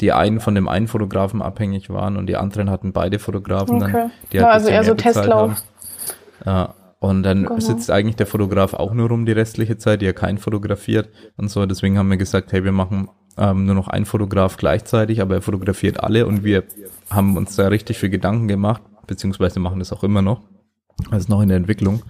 [0.02, 3.92] die einen von dem einen Fotografen abhängig waren und die anderen hatten beide Fotografen okay.
[3.92, 4.12] dann.
[4.32, 5.64] Die ja, halt also eher so Testlauf.
[6.46, 7.60] Ja, und dann genau.
[7.60, 11.50] sitzt eigentlich der Fotograf auch nur rum die restliche Zeit, die er kein fotografiert und
[11.50, 11.66] so.
[11.66, 13.10] Deswegen haben wir gesagt, hey, wir machen
[13.40, 16.64] ähm, nur noch ein Fotograf gleichzeitig, aber er fotografiert alle und wir
[17.10, 20.42] haben uns da richtig viel Gedanken gemacht, beziehungsweise machen das auch immer noch.
[21.10, 22.04] Das ist noch in der Entwicklung.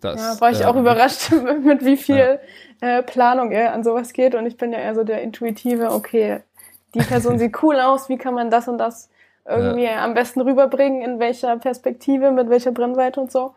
[0.00, 1.32] Das, ja, war ich äh, auch überrascht,
[1.64, 2.38] mit wie viel
[2.80, 2.98] ja.
[2.98, 4.36] äh, Planung er an sowas geht.
[4.36, 6.42] Und ich bin ja eher so der intuitive, okay,
[6.94, 9.08] die Person sieht cool aus, wie kann man das und das
[9.44, 10.04] irgendwie ja.
[10.04, 13.54] am besten rüberbringen, in welcher Perspektive, mit welcher Brennweite und so.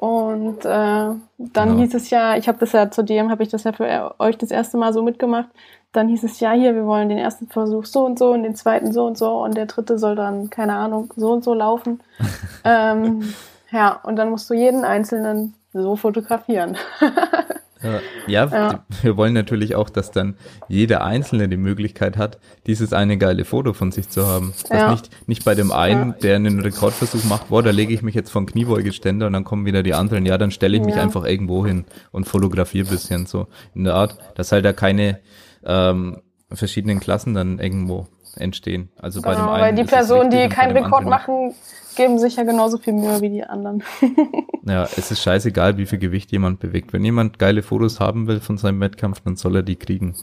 [0.00, 1.78] Und äh, dann genau.
[1.80, 4.38] hieß es ja, ich habe das ja zu DM, habe ich das ja für euch
[4.38, 5.48] das erste Mal so mitgemacht.
[5.90, 8.54] Dann hieß es ja hier, wir wollen den ersten Versuch so und so und den
[8.54, 12.00] zweiten so und so und der dritte soll dann, keine Ahnung, so und so laufen.
[12.64, 13.34] ähm,
[13.72, 16.76] ja, und dann musst du jeden einzelnen so fotografieren.
[17.82, 20.36] Ja, ja, wir wollen natürlich auch, dass dann
[20.68, 24.52] jeder Einzelne die Möglichkeit hat, dieses eine geile Foto von sich zu haben.
[24.68, 24.90] Dass ja.
[24.90, 28.30] nicht, nicht bei dem einen, der einen Rekordversuch macht, boah, da lege ich mich jetzt
[28.30, 31.64] vom Kniebeugeständer und dann kommen wieder die anderen, ja, dann stelle ich mich einfach irgendwo
[31.64, 35.20] hin und fotografiere bisschen so in der Art, dass halt da keine
[35.64, 36.18] ähm,
[36.50, 38.90] verschiedenen Klassen dann irgendwo entstehen.
[38.96, 39.62] Also bei genau, dem einen.
[39.62, 41.54] Weil die Personen, die keinen Rekord machen,
[41.96, 43.82] geben sich ja genauso viel Mühe wie die anderen.
[44.64, 46.92] ja, es ist scheißegal, wie viel Gewicht jemand bewegt.
[46.92, 50.14] Wenn jemand geile Fotos haben will von seinem Wettkampf, dann soll er die kriegen.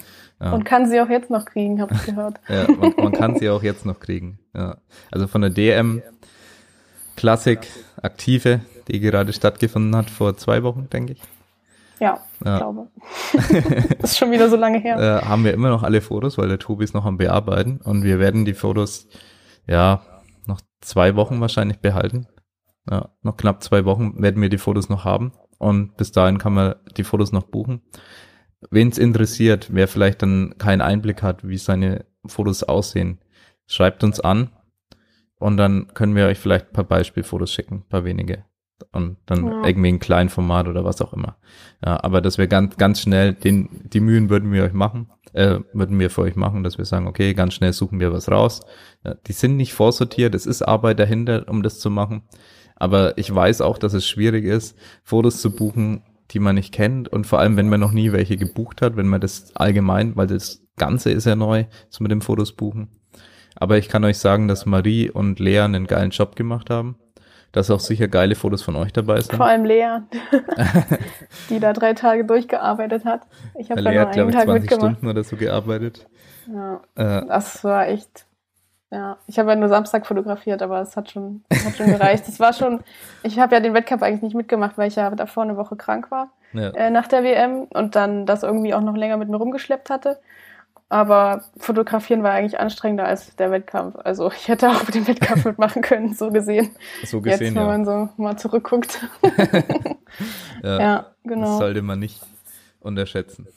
[0.41, 0.53] Ja.
[0.53, 2.39] Und kann sie auch jetzt noch kriegen, habe ich gehört.
[2.49, 4.39] ja, man, man, kann sie auch jetzt noch kriegen.
[4.53, 4.77] Ja.
[5.11, 6.01] Also von der DM
[7.15, 7.67] Klassik
[8.01, 11.21] Aktive, die gerade stattgefunden hat vor zwei Wochen, denke ich.
[11.99, 12.55] Ja, ja.
[12.55, 12.87] ich glaube.
[13.99, 14.97] das ist schon wieder so lange her.
[14.97, 18.03] Äh, haben wir immer noch alle Fotos, weil der Tobi ist noch am Bearbeiten und
[18.03, 19.07] wir werden die Fotos,
[19.67, 20.01] ja,
[20.45, 22.27] noch zwei Wochen wahrscheinlich behalten.
[22.89, 26.53] Ja, noch knapp zwei Wochen werden wir die Fotos noch haben und bis dahin kann
[26.53, 27.81] man die Fotos noch buchen.
[28.69, 33.19] Wen es interessiert, wer vielleicht dann keinen Einblick hat, wie seine Fotos aussehen,
[33.67, 34.49] schreibt uns an
[35.39, 38.45] und dann können wir euch vielleicht ein paar Beispielfotos schicken, ein paar wenige.
[38.91, 39.65] Und dann Ja.
[39.65, 41.37] irgendwie ein Kleinformat oder was auch immer.
[41.85, 45.59] Ja, aber dass wir ganz, ganz schnell, den, die Mühen würden wir euch machen, äh,
[45.73, 48.61] würden wir für euch machen, dass wir sagen, okay, ganz schnell suchen wir was raus.
[49.03, 52.23] Ja, die sind nicht vorsortiert, es ist Arbeit dahinter, um das zu machen.
[52.75, 57.07] Aber ich weiß auch, dass es schwierig ist, Fotos zu buchen, die man nicht kennt
[57.07, 60.27] und vor allem, wenn man noch nie welche gebucht hat, wenn man das allgemein, weil
[60.27, 62.89] das Ganze ist ja neu, so mit dem Fotos buchen.
[63.55, 66.97] Aber ich kann euch sagen, dass Marie und Lea einen geilen Job gemacht haben,
[67.55, 69.35] dass auch sicher geile Fotos von euch dabei sind.
[69.35, 69.99] Vor allem Lea,
[71.49, 73.21] die da drei Tage durchgearbeitet hat.
[73.57, 74.97] Ich habe da nur einen ich, Tag 20 mitgemacht.
[74.97, 76.07] Stunden oder so gearbeitet.
[76.47, 78.25] Ja, Äh, das war echt.
[78.91, 82.27] Ja, ich habe ja nur Samstag fotografiert, aber es hat schon, hat schon gereicht.
[82.27, 82.81] Es war schon,
[83.23, 86.11] ich habe ja den Wettkampf eigentlich nicht mitgemacht, weil ich ja davor eine Woche krank
[86.11, 86.69] war ja.
[86.69, 90.19] äh, nach der WM und dann das irgendwie auch noch länger mit mir rumgeschleppt hatte.
[90.87, 93.95] Aber fotografieren war eigentlich anstrengender als der Wettkampf.
[94.03, 96.71] Also ich hätte auch den Wettkampf mitmachen können, so gesehen.
[97.05, 97.67] so gesehen, Jetzt, wenn ja.
[97.67, 98.99] man so mal zurückguckt.
[100.63, 100.79] ja.
[100.79, 101.57] ja, Das genau.
[101.57, 102.21] sollte man nicht
[102.79, 103.47] unterschätzen.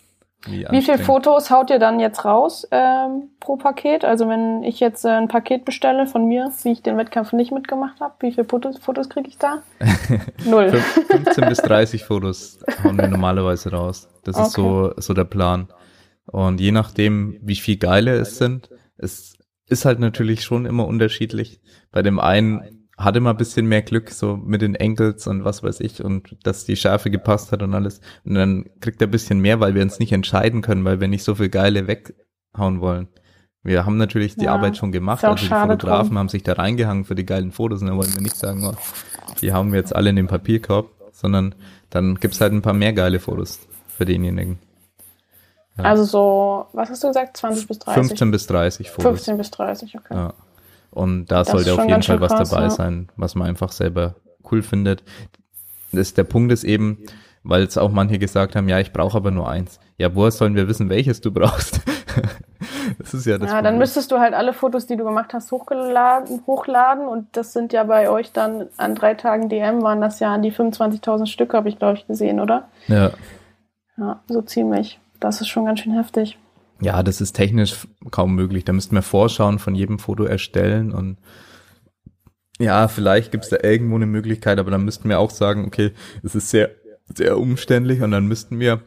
[0.47, 0.99] Wie, Wie viele.
[0.99, 4.05] Fotos haut ihr dann jetzt raus ähm, pro Paket?
[4.05, 7.51] Also wenn ich jetzt äh, ein Paket bestelle von mir, wie ich den Wettkampf nicht
[7.51, 9.63] mitgemacht habe, wie viele Fotos, Fotos kriege ich da?
[10.45, 10.71] Null.
[10.71, 14.09] Fünf- 15 bis 30 Fotos hauen wir normalerweise raus.
[14.23, 15.69] Das ist so, so der Plan.
[16.31, 19.35] Und je nachdem, wie viel geile es sind, es
[19.67, 21.61] ist halt natürlich schon immer unterschiedlich.
[21.91, 25.63] Bei dem einen hatte man ein bisschen mehr Glück, so mit den Enkels und was
[25.63, 28.01] weiß ich, und dass die Schärfe gepasst hat und alles.
[28.25, 31.09] Und dann kriegt er ein bisschen mehr, weil wir uns nicht entscheiden können, weil wir
[31.09, 33.09] nicht so viel geile weghauen wollen.
[33.63, 36.19] Wir haben natürlich die Ja, Arbeit schon gemacht, also die Fotografen drum.
[36.19, 38.75] haben sich da reingehangen für die geilen Fotos und dann wollen wir nicht sagen, oh,
[39.41, 41.55] die haben wir jetzt alle in den Papierkorb, sondern
[41.91, 44.59] dann gibt's halt ein paar mehr geile Fotos für denjenigen.
[45.79, 45.85] Ja.
[45.85, 47.37] Also so, was hast du gesagt?
[47.37, 48.09] 20 bis 30?
[48.09, 49.05] 15 bis 30 Fotos.
[49.05, 50.15] 15 bis 30, okay.
[50.15, 50.35] Ja.
[50.91, 52.71] Und da Das sollte auf jeden Fall was krass, dabei ja.
[52.71, 54.15] sein, was man einfach selber
[54.51, 55.05] cool findet.
[55.93, 56.99] Das, der Punkt ist eben,
[57.45, 59.79] weil es auch manche gesagt haben, ja, ich brauche aber nur eins.
[59.99, 61.81] Ja, woher sollen wir wissen, welches du brauchst?
[62.99, 63.79] das ist ja das Ja, dann Problem.
[63.79, 67.85] müsstest du halt alle Fotos, die du gemacht hast, hochgeladen, hochladen und das sind ja
[67.85, 71.69] bei euch dann an drei Tagen DM waren das ja an die 25.000 Stück, habe
[71.69, 72.69] ich glaube ich gesehen, oder?
[72.89, 73.11] Ja.
[73.97, 75.01] Ja, so ziemlich.
[75.21, 76.39] Das ist schon ganz schön heftig.
[76.81, 78.65] ja, das ist technisch kaum möglich.
[78.65, 81.19] Da müssten wir Vorschauen von jedem Foto erstellen und
[82.61, 86.35] ja, vielleicht gibt's da irgendwo eine Möglichkeit, aber dann müssten wir auch sagen, okay, es
[86.35, 86.71] ist sehr,
[87.15, 88.83] sehr umständlich und dann müssten wir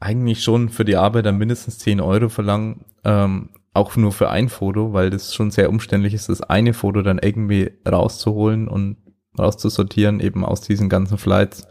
[0.00, 4.48] eigentlich schon für die Arbeit dann mindestens 10 Euro verlangen, ähm, auch nur für ein
[4.48, 8.96] Foto, weil das schon sehr umständlich ist, das eine Foto dann irgendwie rauszuholen und
[9.38, 11.66] rauszusortieren, eben aus diesen ganzen Flights.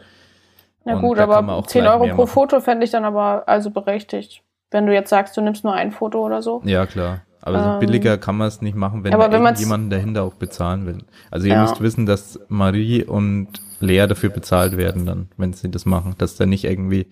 [0.85, 2.27] Ja Und gut, aber auch 10 gleich Euro pro machen.
[2.27, 4.43] Foto fände ich dann aber also berechtigt.
[4.71, 6.61] Wenn du jetzt sagst, du nimmst nur ein Foto oder so.
[6.65, 7.21] Ja, klar.
[7.41, 10.23] Aber so Ähm, billiger kann man es nicht machen, wenn aber man wenn irgendjemanden dahinter
[10.23, 10.99] auch bezahlen will.
[11.31, 11.61] Also ihr Ja.
[11.61, 13.47] müsst wissen, dass Marie und
[13.79, 16.15] Lea dafür bezahlt werden dann, wenn sie das machen.
[16.19, 17.07] Dass da nicht irgendwie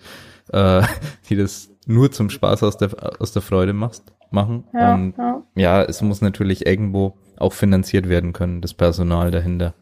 [0.51, 0.81] äh,
[1.29, 4.65] die das nur zum Spaß aus der, aus der Freude machst, machen.
[4.73, 5.41] Ja, und ja.
[5.55, 9.73] ja, es muss natürlich irgendwo auch finanziert werden können, das Personal dahinter.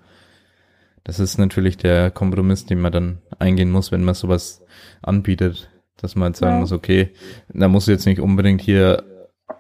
[1.08, 4.62] Das ist natürlich der Kompromiss, den man dann eingehen muss, wenn man sowas
[5.02, 5.70] anbietet.
[5.96, 6.60] Dass man halt sagen Ja.
[6.60, 7.12] muss, okay,
[7.50, 9.04] da muss jetzt nicht unbedingt hier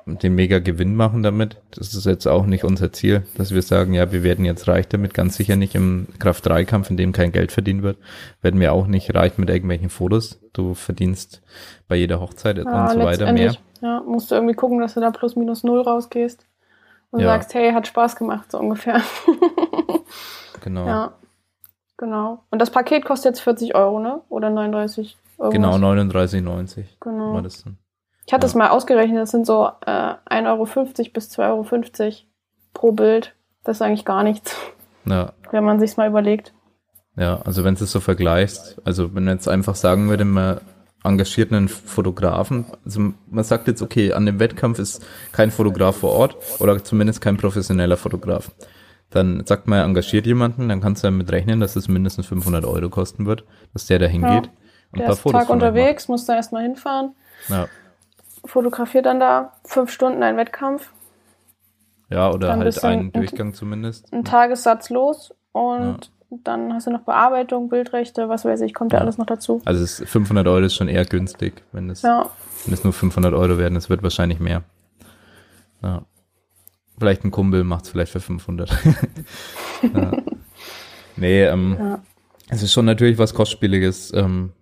[0.05, 1.57] den mega Gewinn machen damit.
[1.71, 4.88] Das ist jetzt auch nicht unser Ziel, dass wir sagen, ja, wir werden jetzt reich
[4.88, 5.13] damit.
[5.13, 7.97] Ganz sicher nicht im Kraft-3-Kampf, in dem kein Geld verdient wird.
[8.41, 10.39] Werden wir auch nicht reich mit irgendwelchen Fotos.
[10.53, 11.41] Du verdienst
[11.88, 13.55] bei jeder Hochzeit Ja, und so weiter mehr.
[13.81, 16.45] Ja, musst du irgendwie gucken, dass du da plus minus null rausgehst
[17.12, 17.27] und Ja.
[17.27, 19.01] sagst, hey, hat Spaß gemacht, so ungefähr.
[20.62, 20.88] Genau.
[20.88, 21.13] ja,
[21.97, 22.43] genau.
[22.51, 24.21] Und das Paket kostet jetzt 40 Euro, ne?
[24.29, 25.17] Oder 39?
[25.39, 25.53] Irgendwas.
[25.53, 27.33] Genau, 39,90 Genau.
[27.33, 27.77] war das dann.
[28.25, 28.49] Ich hatte Ja.
[28.49, 30.65] es mal ausgerechnet, das sind so äh, 1,50 Euro
[31.13, 31.39] bis 2,50
[32.03, 32.13] Euro
[32.73, 33.36] pro Bild.
[33.63, 34.55] Das ist eigentlich gar nichts,
[35.05, 36.53] Ja, wenn man sich's mal überlegt.
[37.15, 40.60] Ja, also wenn du es so vergleichst, also wenn man jetzt einfach sagen würde, man
[41.03, 46.12] engagiert einen Fotografen, also man sagt jetzt, okay, an dem Wettkampf ist kein Fotograf vor
[46.13, 48.51] Ort oder zumindest kein professioneller Fotograf.
[49.09, 52.65] Dann sagt man, er engagiert jemanden, dann kannst du damit rechnen, dass es mindestens 500
[52.65, 54.49] Euro kosten wird, dass der da hingeht
[54.91, 57.15] und Der ist einen Tag unterwegs, muss da erstmal hinfahren,
[57.47, 57.69] macht.
[58.45, 60.91] fotografiert dann da fünf Stunden einen Wettkampf,
[62.09, 64.11] Ja, ja oder Dann halt einen ein- Durchgang zumindest.
[64.13, 68.97] einen Tagessatz los und dann hast du noch Bearbeitung, Bildrechte, was weiß ich, kommt ja
[68.99, 69.03] Ja.
[69.03, 69.61] alles noch dazu.
[69.63, 72.29] Also ist 500 Euro ist schon eher günstig, wenn es Ja,
[72.65, 74.63] Wenn es nur 500 Euro werden, es wird wahrscheinlich mehr.
[75.81, 76.01] Ja.
[76.97, 78.69] Vielleicht ein Kumpel macht es vielleicht für 500.
[79.93, 80.12] ja.
[81.15, 82.03] Nee, ähm, ja.
[82.49, 84.53] es ist schon natürlich was Kostspieliges, ähm,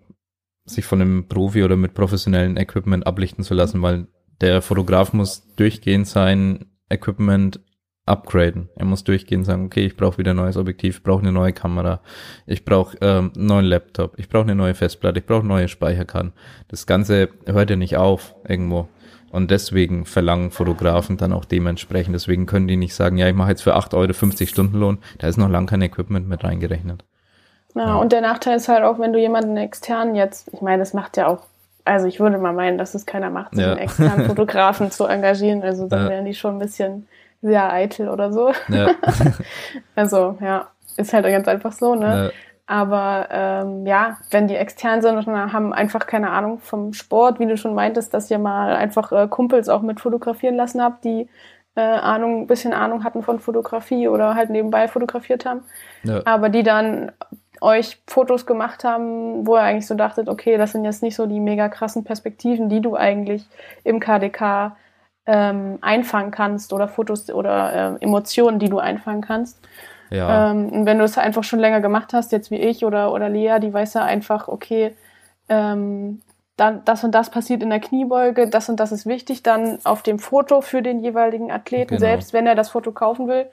[0.66, 4.08] sich von einem Profi oder mit professionellem Equipment ablichten zu lassen, weil
[4.42, 7.60] der Fotograf muss durchgehend sein Equipment
[8.06, 8.70] upgraden.
[8.76, 11.54] Er muss durchgehend sagen, okay, ich brauche wieder ein neues Objektiv, ich brauche eine neue
[11.54, 12.02] Kamera,
[12.46, 16.34] ich brauche ähm, einen neuen Laptop, ich brauche eine neue Festplatte, ich brauche neue Speicherkarten.
[16.68, 18.88] Das Ganze hört ja nicht auf irgendwo.
[19.36, 22.16] Und deswegen verlangen Fotografen dann auch dementsprechend.
[22.16, 25.00] Deswegen können die nicht sagen, ja, ich mache jetzt für 8 Euro 50 Stunden Lohn.
[25.18, 27.04] Da ist noch lang kein Equipment mit reingerechnet.
[27.76, 30.78] Ja, ja, und der Nachteil ist halt auch, wenn du jemanden extern jetzt, ich meine,
[30.78, 31.40] das macht ja auch,
[31.84, 33.72] also ich würde mal meinen, dass es keiner macht, ja.
[33.72, 35.64] einen externen Fotografen zu engagieren.
[35.64, 36.10] Also dann ja.
[36.12, 37.06] wären die schon ein bisschen
[37.42, 38.54] sehr eitel oder so.
[38.70, 38.92] Ja.
[39.98, 42.32] also ja, ist halt ganz einfach so, ne?
[42.68, 47.46] Aber ähm, ja, wenn die extern sind und haben einfach keine Ahnung vom Sport, wie
[47.46, 51.30] du schon meintest, dass ihr mal einfach äh, Kumpels auch mit fotografieren lassen habt, die
[51.76, 55.62] äh, Ahnung, ein bisschen Ahnung hatten von Fotografie oder halt nebenbei fotografiert haben.
[56.04, 56.22] Ja.
[56.26, 57.12] Aber die dann
[57.62, 61.26] euch Fotos gemacht haben, wo ihr eigentlich so dachtet, okay, das sind jetzt nicht so
[61.26, 63.48] die mega krassen Perspektiven, die du eigentlich
[63.84, 64.76] im KDK
[65.26, 69.60] ähm, einfangen kannst oder Fotos oder äh, Emotionen, die du einfangen kannst.
[70.16, 70.52] Ja.
[70.52, 73.30] Ähm, und wenn du es einfach schon länger gemacht hast, jetzt wie ich oder, oder
[73.30, 74.96] Lea, die weiß ja einfach, okay,
[75.50, 76.22] ähm,
[76.58, 80.04] dann das und das passiert in der Kniebeuge, das und das ist wichtig, dann auf
[80.04, 82.00] dem Foto für den jeweiligen Athleten, genau.
[82.00, 83.48] selbst wenn er das Foto kaufen will.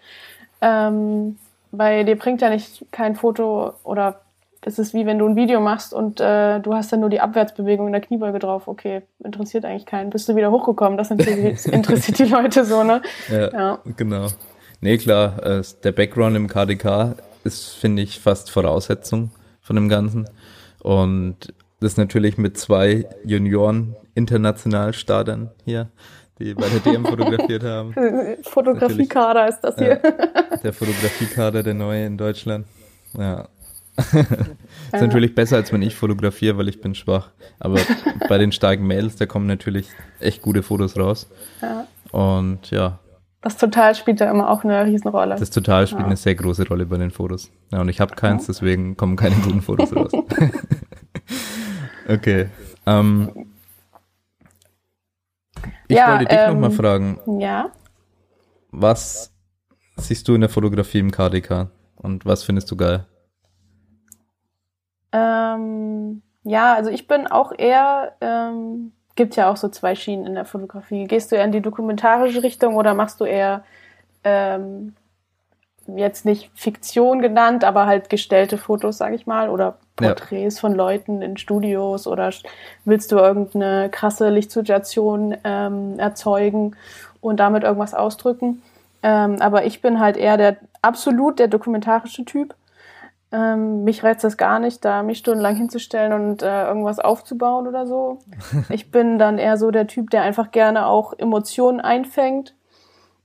[0.60, 1.36] Ähm,
[1.72, 4.20] weil dir bringt ja nicht kein Foto oder
[4.60, 7.20] das ist wie wenn du ein Video machst und äh, du hast dann nur die
[7.20, 8.68] Abwärtsbewegung in der Kniebeuge drauf.
[8.68, 10.10] Okay, interessiert eigentlich keinen.
[10.10, 10.96] Bist du wieder hochgekommen?
[10.96, 13.02] Das interessiert die Leute so, ne?
[13.28, 13.78] Ja, ja.
[13.96, 14.28] genau.
[14.82, 17.14] Nee, klar, äh, der Background im KDK
[17.44, 20.28] ist, finde ich, fast Voraussetzung von dem Ganzen.
[20.80, 25.88] Und das natürlich mit zwei Junioren Internationalstartern hier,
[26.40, 27.94] die bei der DM fotografiert haben.
[28.42, 30.00] Fotografiekader ist das hier.
[30.02, 32.66] Ja, der Fotografiekader, der neue in Deutschland.
[33.16, 33.46] Ja,
[33.96, 37.30] ist natürlich besser, als wenn ich fotografiere, weil ich bin schwach.
[37.60, 37.78] Aber
[38.28, 39.86] bei den starken Mails, da kommen natürlich
[40.18, 41.28] echt gute Fotos raus.
[41.60, 41.86] Ja.
[42.10, 42.98] Und ja.
[43.42, 45.34] Das Total spielt da immer auch eine Riesenrolle.
[45.34, 46.06] Das Total spielt ja.
[46.06, 47.50] eine sehr große Rolle bei den Fotos.
[47.72, 50.12] Ja, und ich habe keins, deswegen kommen keine guten Fotos raus.
[52.08, 52.48] okay.
[52.86, 53.48] Ähm,
[55.88, 57.40] ich ja, wollte dich ähm, nochmal fragen.
[57.40, 57.72] Ja.
[58.70, 59.34] Was
[59.96, 61.68] siehst du in der Fotografie im KDK?
[61.96, 63.06] Und was findest du geil?
[65.10, 70.34] Ähm, ja, also ich bin auch eher, ähm, gibt ja auch so zwei Schienen in
[70.34, 71.04] der Fotografie.
[71.04, 73.64] Gehst du eher in die dokumentarische Richtung oder machst du eher
[74.24, 74.94] ähm,
[75.86, 80.60] jetzt nicht Fiktion genannt, aber halt gestellte Fotos, sag ich mal, oder Porträts ja.
[80.60, 82.30] von Leuten in Studios oder
[82.84, 86.76] willst du irgendeine krasse Lichtsituation ähm, erzeugen
[87.20, 88.62] und damit irgendwas ausdrücken?
[89.02, 92.54] Ähm, aber ich bin halt eher der absolut der dokumentarische Typ.
[93.32, 97.86] Ähm, mich reizt das gar nicht, da mich stundenlang hinzustellen und äh, irgendwas aufzubauen oder
[97.86, 98.18] so.
[98.68, 102.54] Ich bin dann eher so der Typ, der einfach gerne auch Emotionen einfängt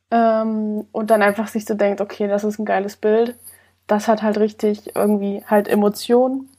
[0.09, 3.35] ähm, und dann einfach sich so denkt, okay, das ist ein geiles Bild.
[3.85, 6.49] Das hat halt richtig irgendwie halt Emotionen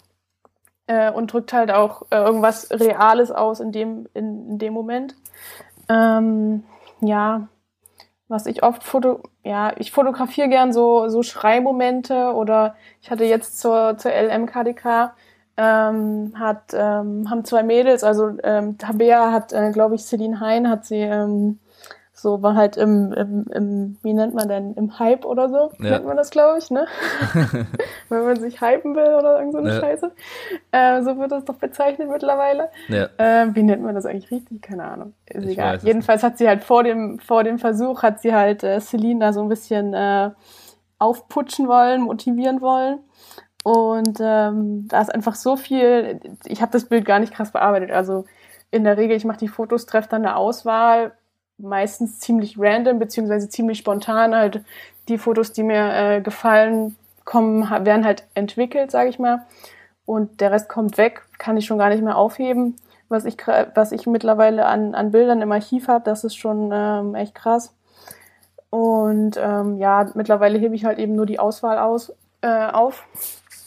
[0.86, 5.14] äh, und drückt halt auch äh, irgendwas Reales aus in dem, in, in dem Moment.
[5.88, 6.64] Ähm,
[7.00, 7.48] ja,
[8.28, 13.58] was ich oft foto, ja, ich fotografiere gern so, so Schreimomente oder ich hatte jetzt
[13.58, 15.14] zur, zur LMKDK,
[15.56, 20.68] ähm, hat, ähm, haben zwei Mädels, also ähm, Tabea hat, äh, glaube ich, Celine Hein
[20.68, 21.58] hat sie ähm,
[22.18, 25.90] so war halt im, im, im, wie nennt man denn, im Hype oder so, ja.
[25.90, 26.86] nennt man das, glaube ich, ne?
[28.08, 29.80] Wenn man sich hypen will oder irgend so eine ja.
[29.80, 30.10] Scheiße.
[30.72, 32.70] Äh, so wird das doch bezeichnet mittlerweile.
[32.88, 33.08] Ja.
[33.18, 34.62] Äh, wie nennt man das eigentlich richtig?
[34.62, 35.14] Keine Ahnung.
[35.26, 35.78] Ist ich egal.
[35.82, 39.32] Jedenfalls hat sie halt vor dem, vor dem Versuch, hat sie halt äh, Celine da
[39.32, 40.30] so ein bisschen äh,
[40.98, 42.98] aufputschen wollen, motivieren wollen.
[43.62, 47.90] Und ähm, da ist einfach so viel, ich habe das Bild gar nicht krass bearbeitet.
[47.90, 48.24] Also
[48.70, 51.12] in der Regel, ich mache die Fotos, treffe dann eine Auswahl,
[51.58, 54.34] meistens ziemlich random, beziehungsweise ziemlich spontan.
[54.34, 54.62] Halt
[55.08, 59.44] die Fotos, die mir äh, gefallen, kommen, werden halt entwickelt, sage ich mal.
[60.06, 62.76] Und der Rest kommt weg, kann ich schon gar nicht mehr aufheben.
[63.10, 63.36] Was ich,
[63.74, 67.74] was ich mittlerweile an, an Bildern im Archiv habe, das ist schon ähm, echt krass.
[68.70, 73.06] Und ähm, ja, mittlerweile hebe ich halt eben nur die Auswahl aus, äh, auf.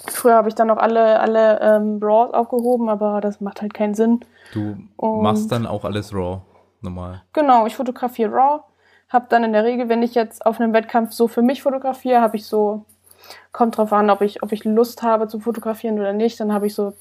[0.08, 3.94] Früher habe ich dann noch alle, alle ähm, RAW aufgehoben, aber das macht halt keinen
[3.94, 4.22] Sinn.
[4.54, 6.42] Du Und machst dann auch alles RAW?
[6.82, 7.24] Normal.
[7.34, 8.64] Genau, ich fotografiere RAW.
[9.10, 12.22] Hab dann in der Regel, wenn ich jetzt auf einem Wettkampf so für mich fotografiere,
[12.22, 12.86] habe ich so,
[13.52, 16.68] kommt drauf an, ob ich, ob ich Lust habe zu fotografieren oder nicht, dann habe
[16.68, 16.94] ich so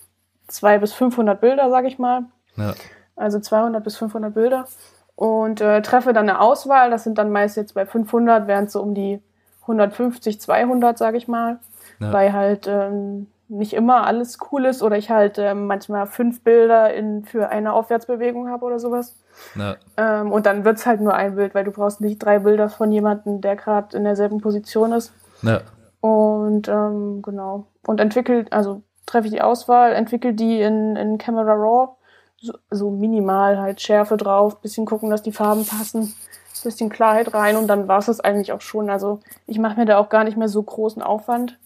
[0.49, 2.25] zwei bis 500 Bilder, sage ich mal.
[2.57, 2.75] Ja.
[3.17, 4.67] Also 200 bis 500 Bilder.
[5.15, 6.91] Und äh, treffe dann eine Auswahl.
[6.91, 9.23] Das sind dann meist jetzt bei 500, wären es so um die
[9.63, 11.61] 150, 200, sage ich mal.
[12.01, 12.13] ja.
[12.13, 16.95] weil halt ähm, nicht immer alles cool ist oder ich halt ähm, manchmal fünf Bilder
[16.95, 19.17] in, für eine Aufwärtsbewegung habe oder sowas.
[19.57, 19.77] Ja.
[19.97, 22.93] Ähm, und dann wird's halt nur ein Bild, weil du brauchst nicht drei Bilder von
[22.93, 25.13] jemandem, der gerade in derselben Position ist.
[25.43, 25.61] Ja.
[26.01, 27.67] Und ähm, genau.
[27.87, 31.97] Und entwickelt, also treffe ich die Auswahl, entwickle die in, in Camera Raw,
[32.39, 36.15] so, so minimal halt Schärfe drauf, bisschen gucken, dass die Farben passen,
[36.63, 38.91] bisschen Klarheit rein und dann war's es eigentlich auch schon.
[38.91, 41.59] Also ich mache mir da auch gar nicht mehr so großen Aufwand.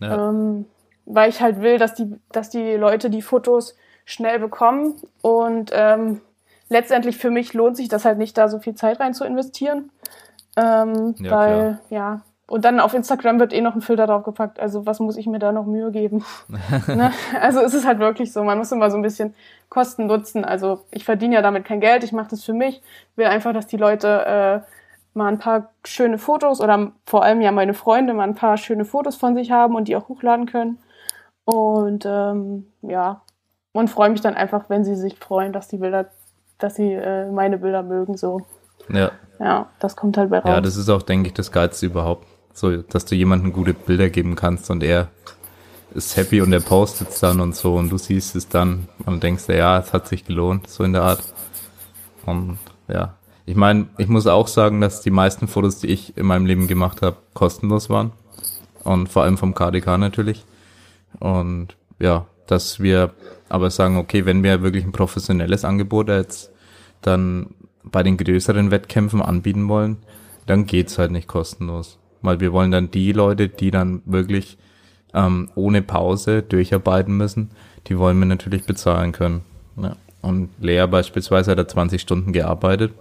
[0.00, 0.30] Ja.
[0.30, 0.64] Ähm,
[1.08, 6.20] weil ich halt will, dass die, dass die Leute die Fotos schnell bekommen und ähm,
[6.68, 9.90] letztendlich für mich lohnt sich das halt nicht, da so viel Zeit rein zu investieren.
[10.56, 11.90] Ähm, ja, weil, klar.
[11.90, 14.58] ja, und dann auf Instagram wird eh noch ein Filter draufgepackt.
[14.58, 16.24] Also was muss ich mir da noch Mühe geben?
[16.86, 17.12] ne?
[17.40, 19.34] Also es ist halt wirklich so, man muss immer so ein bisschen
[19.68, 20.44] Kosten nutzen.
[20.44, 22.80] Also ich verdiene ja damit kein Geld, ich mache das für mich.
[23.16, 24.60] Will einfach, dass die Leute äh,
[25.12, 28.86] mal ein paar schöne Fotos oder vor allem ja meine Freunde mal ein paar schöne
[28.86, 30.78] Fotos von sich haben und die auch hochladen können.
[31.50, 33.22] Und ähm, ja,
[33.72, 36.10] und freue mich dann einfach, wenn sie sich freuen, dass die Bilder,
[36.58, 38.18] dass sie äh, meine Bilder mögen.
[38.18, 38.42] So.
[38.92, 39.12] Ja.
[39.40, 40.48] Ja, das kommt halt bei raus.
[40.50, 44.10] Ja, das ist auch, denke ich, das Geilste überhaupt so, dass du jemandem gute Bilder
[44.10, 45.08] geben kannst und er
[45.94, 49.22] ist happy und er postet es dann und so und du siehst es dann und
[49.22, 51.22] denkst ja, es hat sich gelohnt, so in der Art.
[52.26, 52.58] Und
[52.88, 53.14] ja,
[53.46, 56.66] ich meine, ich muss auch sagen, dass die meisten Fotos, die ich in meinem Leben
[56.66, 58.12] gemacht habe, kostenlos waren.
[58.84, 60.44] Und vor allem vom KDK natürlich.
[61.20, 63.12] Und ja, dass wir
[63.48, 66.50] aber sagen, okay, wenn wir wirklich ein professionelles Angebot jetzt
[67.02, 69.98] dann bei den größeren Wettkämpfen anbieten wollen,
[70.46, 74.58] dann geht's halt nicht kostenlos weil wir wollen dann die Leute, die dann wirklich
[75.14, 77.50] ähm, ohne Pause durcharbeiten müssen,
[77.86, 79.42] die wollen wir natürlich bezahlen können.
[79.76, 79.96] Ja.
[80.20, 82.92] Und Lea beispielsweise hat er 20 Stunden gearbeitet,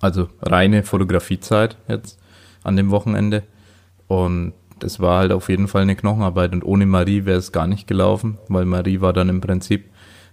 [0.00, 2.18] also reine Fotografiezeit jetzt
[2.62, 3.42] an dem Wochenende.
[4.06, 6.52] Und das war halt auf jeden Fall eine Knochenarbeit.
[6.52, 9.90] Und ohne Marie wäre es gar nicht gelaufen, weil Marie war dann im Prinzip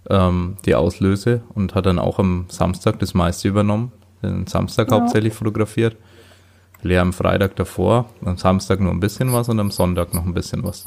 [0.08, 4.96] ähm, die Auslöse und hat dann auch am Samstag das meiste übernommen, den Samstag ja.
[4.96, 5.96] hauptsächlich fotografiert
[6.82, 10.34] leer am Freitag davor, am Samstag nur ein bisschen was und am Sonntag noch ein
[10.34, 10.86] bisschen was.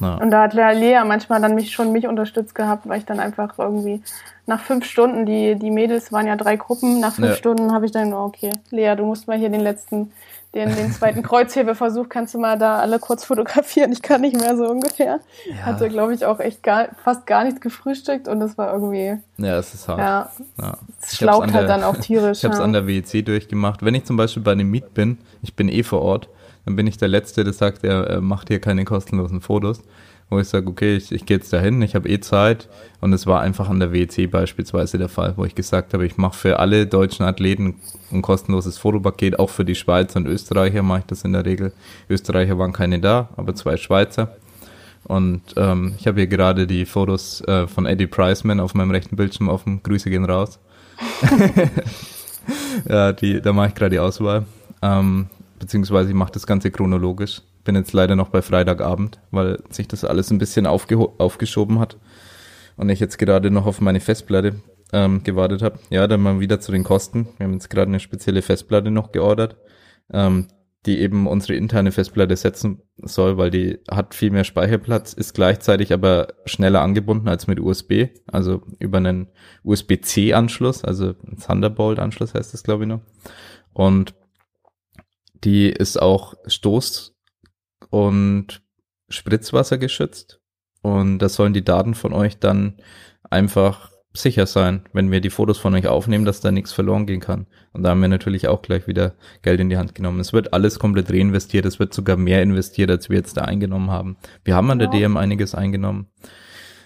[0.00, 0.16] Ja.
[0.16, 3.58] Und da hat Lea manchmal dann mich schon mich unterstützt gehabt, weil ich dann einfach
[3.58, 4.02] irgendwie
[4.44, 7.34] nach fünf Stunden, die, die Mädels waren ja drei Gruppen, nach fünf ja.
[7.34, 10.12] Stunden habe ich dann, okay, Lea, du musst mal hier den letzten
[10.56, 13.92] den, den zweiten Kreuzhebeversuch kannst du mal da alle kurz fotografieren.
[13.92, 15.20] Ich kann nicht mehr so ungefähr.
[15.48, 15.56] Ja.
[15.66, 19.18] Hatte, glaube ich, auch echt gar, fast gar nichts gefrühstückt und das war irgendwie.
[19.36, 19.98] Ja, es ist hart.
[19.98, 20.30] Ja.
[20.58, 20.78] ja.
[21.02, 22.16] Es schlaucht halt dann auch tierisch.
[22.38, 22.64] Ich habe es ja.
[22.64, 23.84] an der WEC durchgemacht.
[23.84, 26.28] Wenn ich zum Beispiel bei einem Meet bin, ich bin eh vor Ort,
[26.64, 29.82] dann bin ich der Letzte, der sagt, er macht hier keine kostenlosen Fotos
[30.28, 32.68] wo ich sage, okay, ich, ich gehe jetzt dahin, ich habe eh Zeit.
[33.00, 36.16] Und es war einfach an der WC beispielsweise der Fall, wo ich gesagt habe, ich
[36.16, 37.76] mache für alle deutschen Athleten
[38.10, 41.72] ein kostenloses Fotopaket, auch für die Schweizer und Österreicher mache ich das in der Regel.
[42.08, 44.36] Österreicher waren keine da, aber zwei Schweizer.
[45.04, 49.14] Und ähm, ich habe hier gerade die Fotos äh, von Eddie Priceman auf meinem rechten
[49.14, 49.80] Bildschirm offen.
[49.84, 50.58] Grüße gehen raus.
[52.88, 54.46] ja, die, da mache ich gerade die Auswahl.
[54.82, 55.26] Ähm,
[55.58, 60.04] beziehungsweise ich mache das Ganze chronologisch bin jetzt leider noch bei Freitagabend, weil sich das
[60.04, 61.98] alles ein bisschen aufgeschoben hat
[62.76, 64.54] und ich jetzt gerade noch auf meine Festplatte
[64.92, 65.78] ähm, gewartet habe.
[65.90, 67.28] Ja, dann mal wieder zu den Kosten.
[67.36, 69.56] Wir haben jetzt gerade eine spezielle Festplatte noch geordert,
[70.10, 70.46] ähm,
[70.86, 75.92] die eben unsere interne Festplatte setzen soll, weil die hat viel mehr Speicherplatz, ist gleichzeitig
[75.92, 79.26] aber schneller angebunden als mit USB, also über einen
[79.64, 81.14] USB-C-Anschluss, also
[81.44, 83.00] Thunderbolt-Anschluss heißt das, glaube ich noch.
[83.72, 84.14] Und
[85.44, 87.14] die ist auch Stoß
[87.90, 88.62] und
[89.08, 90.40] Spritzwasser geschützt.
[90.82, 92.76] Und das sollen die Daten von euch dann
[93.28, 97.20] einfach sicher sein, wenn wir die Fotos von euch aufnehmen, dass da nichts verloren gehen
[97.20, 97.46] kann.
[97.72, 100.20] Und da haben wir natürlich auch gleich wieder Geld in die Hand genommen.
[100.20, 103.90] Es wird alles komplett reinvestiert, es wird sogar mehr investiert, als wir jetzt da eingenommen
[103.90, 104.16] haben.
[104.44, 105.00] Wir haben an der ja.
[105.00, 106.06] DM einiges eingenommen.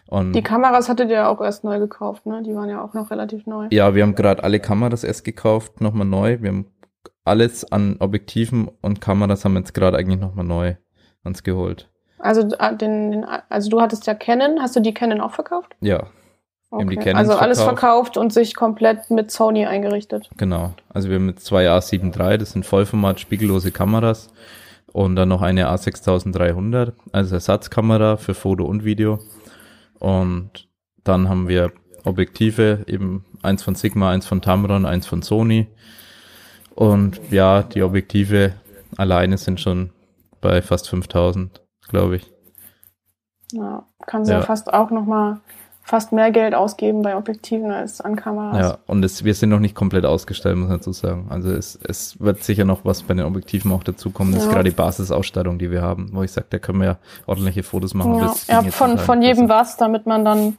[0.09, 2.43] Und die Kameras hattet ihr auch erst neu gekauft, ne?
[2.45, 3.69] Die waren ja auch noch relativ neu.
[3.71, 6.39] Ja, wir haben gerade alle Kameras erst gekauft, nochmal neu.
[6.41, 6.67] Wir haben
[7.25, 10.75] alles an Objektiven und Kameras haben wir jetzt gerade eigentlich nochmal neu
[11.25, 11.89] ans geholt.
[12.19, 15.75] Also, äh, den, den, also du hattest ja Canon, hast du die Canon auch verkauft?
[15.81, 16.07] Ja.
[16.73, 17.13] Okay.
[17.15, 17.81] also alles verkauft.
[17.81, 20.31] verkauft und sich komplett mit Sony eingerichtet.
[20.37, 20.73] Genau.
[20.89, 24.31] Also wir haben mit zwei A7 III, das sind Vollformat spiegellose Kameras
[24.93, 29.19] und dann noch eine A6300, also Ersatzkamera für Foto und Video.
[29.99, 30.69] Und
[31.03, 31.73] dann haben wir
[32.05, 35.67] Objektive, eben eins von Sigma, eins von Tamron, eins von Sony.
[36.75, 38.55] Und ja, die Objektive
[38.97, 39.91] alleine sind schon
[40.41, 42.31] bei fast 5000, glaube ich.
[43.53, 44.43] Ja, kann sie ja.
[44.43, 45.41] fast auch nochmal
[45.83, 48.57] fast mehr Geld ausgeben bei Objektiven als an Kameras.
[48.57, 51.27] Ja, und es, wir sind noch nicht komplett ausgestellt, muss man dazu sagen.
[51.31, 54.33] Also es, es wird sicher noch was bei den Objektiven auch dazukommen.
[54.33, 56.99] Das ist gerade die Basisausstattung, die wir haben, wo ich sage, da können wir ja
[57.27, 58.19] ordentliche Fotos machen.
[58.19, 59.61] Ja, ja von, von jedem besser.
[59.61, 60.59] was, damit man dann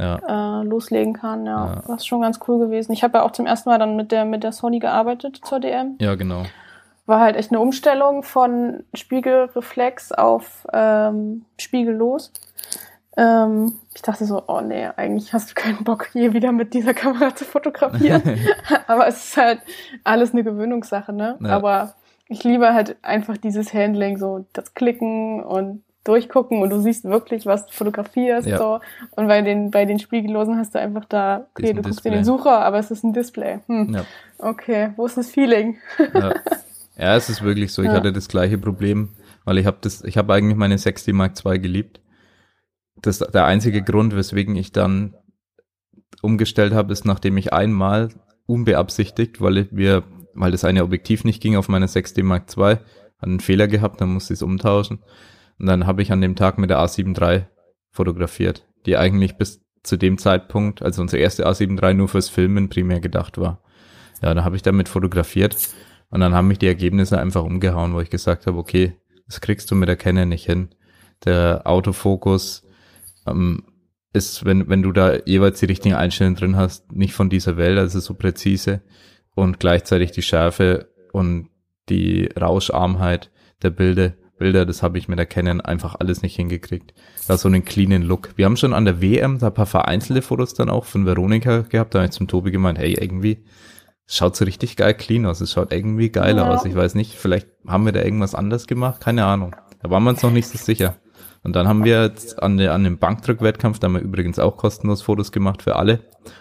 [0.00, 1.46] Ja, äh, loslegen kann.
[1.46, 1.74] Ja, Ja.
[1.86, 2.92] das ist schon ganz cool gewesen.
[2.92, 5.60] Ich habe ja auch zum ersten Mal dann mit der mit der Sony gearbeitet zur
[5.60, 5.96] DM.
[6.00, 6.42] ja, genau.
[7.06, 12.32] War halt echt eine Umstellung von Spiegelreflex auf ähm, Spiegellos.
[13.16, 16.94] Ähm, ich dachte so, oh nee, eigentlich hast du keinen Bock, je wieder mit dieser
[17.02, 18.22] Kamera zu fotografieren.
[18.86, 19.60] Aber es ist halt
[20.04, 21.36] alles eine Gewöhnungssache, ne?
[21.40, 21.50] Ja.
[21.50, 21.94] Aber
[22.28, 27.46] ich liebe halt einfach dieses Handling, so das Klicken und durchgucken und du siehst wirklich,
[27.46, 28.48] was du fotografierst.
[28.48, 28.58] Ja.
[28.58, 28.80] So.
[29.10, 32.12] Und bei den, bei den Spiegellosen hast du einfach da, okay, Diesen du guckst Display.
[32.12, 33.60] in den Sucher, aber es ist ein Display.
[33.66, 33.94] Hm.
[33.94, 34.04] Ja.
[34.38, 35.76] Okay, wo ist das Feeling?
[36.14, 36.34] Ja.
[36.96, 37.82] ja, es ist wirklich so.
[37.82, 39.10] Ich hatte das gleiche Problem,
[39.44, 42.00] weil ich habe das, ich habe eigentlich meine 6D Mark II geliebt.
[43.02, 45.14] Das der einzige Grund, weswegen ich dann
[46.22, 48.10] umgestellt habe, ist, nachdem ich einmal
[48.46, 50.02] unbeabsichtigt, weil wir,
[50.34, 52.80] weil das eine Objektiv nicht ging auf meiner 6D Mark II, hat
[53.20, 55.00] einen Fehler gehabt, dann musste ich es umtauschen.
[55.60, 57.46] Und dann habe ich an dem Tag mit der A7 III
[57.90, 62.70] fotografiert, die eigentlich bis zu dem Zeitpunkt, also unsere erste A7 III nur fürs Filmen
[62.70, 63.62] primär gedacht war.
[64.22, 65.56] Ja, da habe ich damit fotografiert
[66.08, 68.96] und dann haben mich die Ergebnisse einfach umgehauen, wo ich gesagt habe, okay,
[69.26, 70.70] das kriegst du mit der Canon nicht hin.
[71.24, 72.66] Der Autofokus
[73.26, 73.64] ähm,
[74.14, 77.78] ist, wenn, wenn du da jeweils die richtigen Einstellungen drin hast, nicht von dieser Welt,
[77.78, 78.80] also so präzise
[79.34, 81.50] und gleichzeitig die Schärfe und
[81.90, 83.30] die Rauscharmheit
[83.62, 86.92] der Bilder, Bilder, das habe ich mit der Canon einfach alles nicht hingekriegt.
[87.28, 88.30] Da so einen cleanen Look.
[88.36, 91.58] Wir haben schon an der WM da ein paar vereinzelte Fotos dann auch von Veronika
[91.60, 93.44] gehabt, da habe ich zum Tobi gemeint, hey, irgendwie
[94.06, 95.40] schaut so richtig geil clean aus.
[95.40, 96.50] Es schaut irgendwie geiler Ja.
[96.50, 96.64] aus.
[96.64, 99.54] Ich weiß nicht, vielleicht haben wir da irgendwas anders gemacht, keine Ahnung.
[99.82, 100.96] Da waren wir uns noch nicht so sicher.
[101.42, 104.56] Und dann haben wir jetzt an, der, an dem Bankdrück-Wettkampf, da haben wir übrigens auch
[104.56, 105.98] kostenlos Fotos gemacht für alle,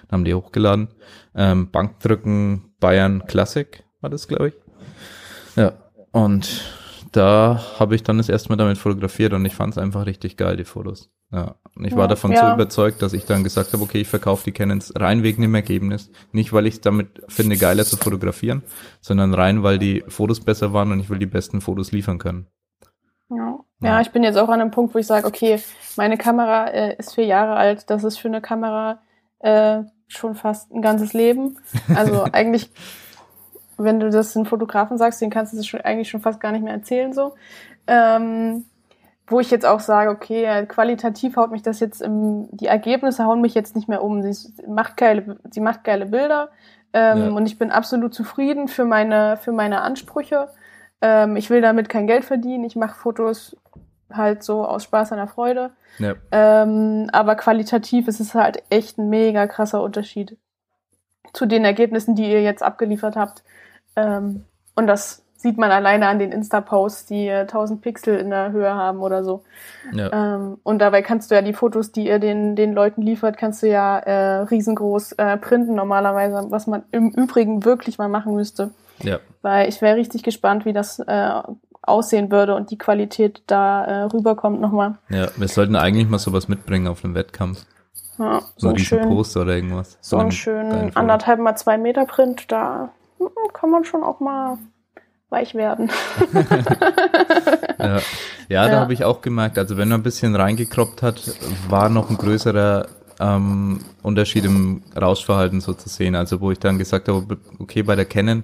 [0.07, 0.89] dann haben die hochgeladen.
[1.35, 4.53] Ähm, Bankdrücken Bayern Classic war das, glaube ich.
[5.55, 5.73] Ja,
[6.11, 6.63] und
[7.11, 10.37] da habe ich dann das erste Mal damit fotografiert und ich fand es einfach richtig
[10.37, 11.09] geil, die Fotos.
[11.31, 12.47] Ja, und ich war Ja, davon ja.
[12.47, 15.53] so überzeugt, dass ich dann gesagt habe, okay, ich verkaufe die Canons rein wegen dem
[15.53, 16.09] Ergebnis.
[16.31, 18.63] Nicht, weil ich es damit finde, geiler zu fotografieren,
[18.99, 22.47] sondern rein, weil die Fotos besser waren und ich will die besten Fotos liefern können.
[23.29, 23.59] Ja.
[23.81, 23.89] Ja.
[23.89, 25.61] ja, ich bin jetzt auch an einem Punkt, wo ich sage, okay,
[25.95, 27.89] meine Kamera äh, ist vier Jahre alt.
[27.89, 28.99] Das ist für eine Kamera
[29.39, 31.57] äh, schon fast ein ganzes Leben.
[31.95, 32.71] Also eigentlich,
[33.83, 36.51] wenn du das den Fotografen sagst, den kannst du das schon, eigentlich schon fast gar
[36.51, 37.33] nicht mehr erzählen so.
[37.87, 38.65] Ähm,
[39.27, 43.41] wo ich jetzt auch sage, okay, qualitativ haut mich das jetzt im, die Ergebnisse hauen
[43.41, 44.21] mich jetzt nicht mehr um.
[44.23, 46.49] Sie macht geile, sie macht geile Bilder
[46.93, 47.29] ähm, Ja.
[47.29, 50.49] und ich bin absolut zufrieden für meine, für meine Ansprüche.
[51.01, 52.63] Ähm, ich will damit kein Geld verdienen.
[52.63, 53.55] Ich mache Fotos
[54.11, 55.71] halt so aus Spaß an der Freude.
[55.99, 60.37] Ja, Ähm, aber qualitativ ist es halt echt ein mega krasser Unterschied
[61.33, 63.43] zu den Ergebnissen, die ihr jetzt abgeliefert habt.
[64.07, 64.45] Ähm,
[64.75, 68.73] und das sieht man alleine an den Insta-Posts, die äh, 1000 Pixel in der Höhe
[68.73, 69.43] haben oder so.
[69.93, 73.37] ja, Ähm, und dabei kannst du ja die Fotos, die ihr den, den Leuten liefert,
[73.37, 78.35] kannst du ja äh, riesengroß äh, printen normalerweise, was man im Übrigen wirklich mal machen
[78.35, 78.71] müsste.
[78.99, 79.19] ja.
[79.41, 81.31] Weil ich wäre richtig gespannt, wie das äh,
[81.81, 84.95] aussehen würde und die Qualität da äh, rüberkommt nochmal.
[85.07, 87.65] Ja, wir sollten eigentlich mal sowas mitbringen auf einem Wettkampf.
[88.17, 89.97] Ja, So so ein schön, Poster oder irgendwas.
[90.01, 92.89] so einen schönen anderthalb mal zwei Meter Print, da
[93.53, 94.57] kann man schon auch mal
[95.29, 95.89] weich werden.
[97.77, 97.99] Ja,
[98.49, 98.79] ja da Ja.
[98.79, 101.21] habe ich auch gemerkt, also wenn man ein bisschen reingekroppt hat,
[101.69, 102.87] war noch ein größerer
[103.19, 106.15] ähm, Unterschied im Rauschverhalten so zu sehen.
[106.15, 108.43] Also wo ich dann gesagt habe, okay, bei der Canon,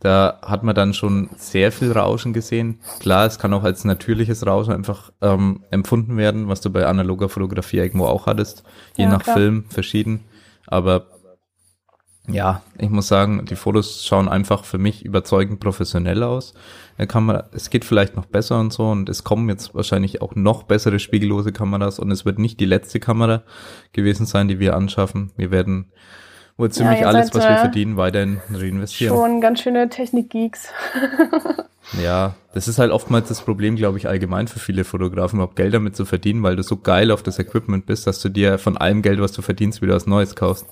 [0.00, 2.80] da hat man dann schon sehr viel Rauschen gesehen.
[3.00, 7.28] Klar, es kann auch als natürliches Rauschen einfach ähm, empfunden werden, was du bei analoger
[7.28, 8.62] Fotografie irgendwo auch hattest,
[8.96, 9.36] je Ja, nach klar.
[9.36, 10.20] Film verschieden.
[10.66, 11.06] Aber
[12.28, 16.54] ja, ich muss sagen, die Fotos schauen einfach für mich überzeugend professionell aus.
[16.98, 20.20] Da kann man, es geht vielleicht noch besser und so und es kommen jetzt wahrscheinlich
[20.22, 23.42] auch noch bessere spiegellose Kameras und es wird nicht die letzte Kamera
[23.92, 25.32] gewesen sein, die wir anschaffen.
[25.36, 25.92] Wir werden
[26.56, 29.16] wohl ziemlich ihr alles, was wir verdienen, weiterhin reinvestieren.
[29.16, 30.68] schon ganz schöne Technik-Geeks.
[32.00, 35.74] Ja, das ist halt oftmals das Problem, glaube ich, allgemein für viele Fotografen, überhaupt Geld
[35.74, 38.76] damit zu verdienen, weil du so geil auf das Equipment bist, dass du dir von
[38.76, 40.66] allem Geld, was du verdienst, wieder was Neues kaufst.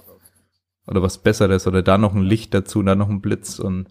[0.88, 3.88] Oder was Besseres oder da noch ein Licht dazu, da noch ein Blitz und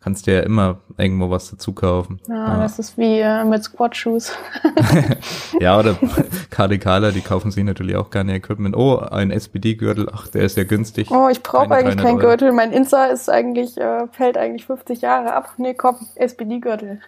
[0.00, 2.20] kannst dir ja immer irgendwo was dazu kaufen.
[2.28, 4.32] Ja, das ist wie äh, mit Squat-Shoes.
[5.60, 5.96] Ja, oder
[6.50, 8.76] KDKler, die kaufen sich natürlich auch gerne Equipment.
[8.76, 11.10] Oh, ein SPD-Gürtel, ach, der ist ja günstig.
[11.10, 12.18] Oh, ich brauche eigentlich 300 keinen.
[12.18, 12.52] Gürtel.
[12.52, 15.52] Mein Insta ist eigentlich, äh, fällt eigentlich 50 Jahre ab.
[15.58, 17.00] Nee, komm, SPD-Gürtel.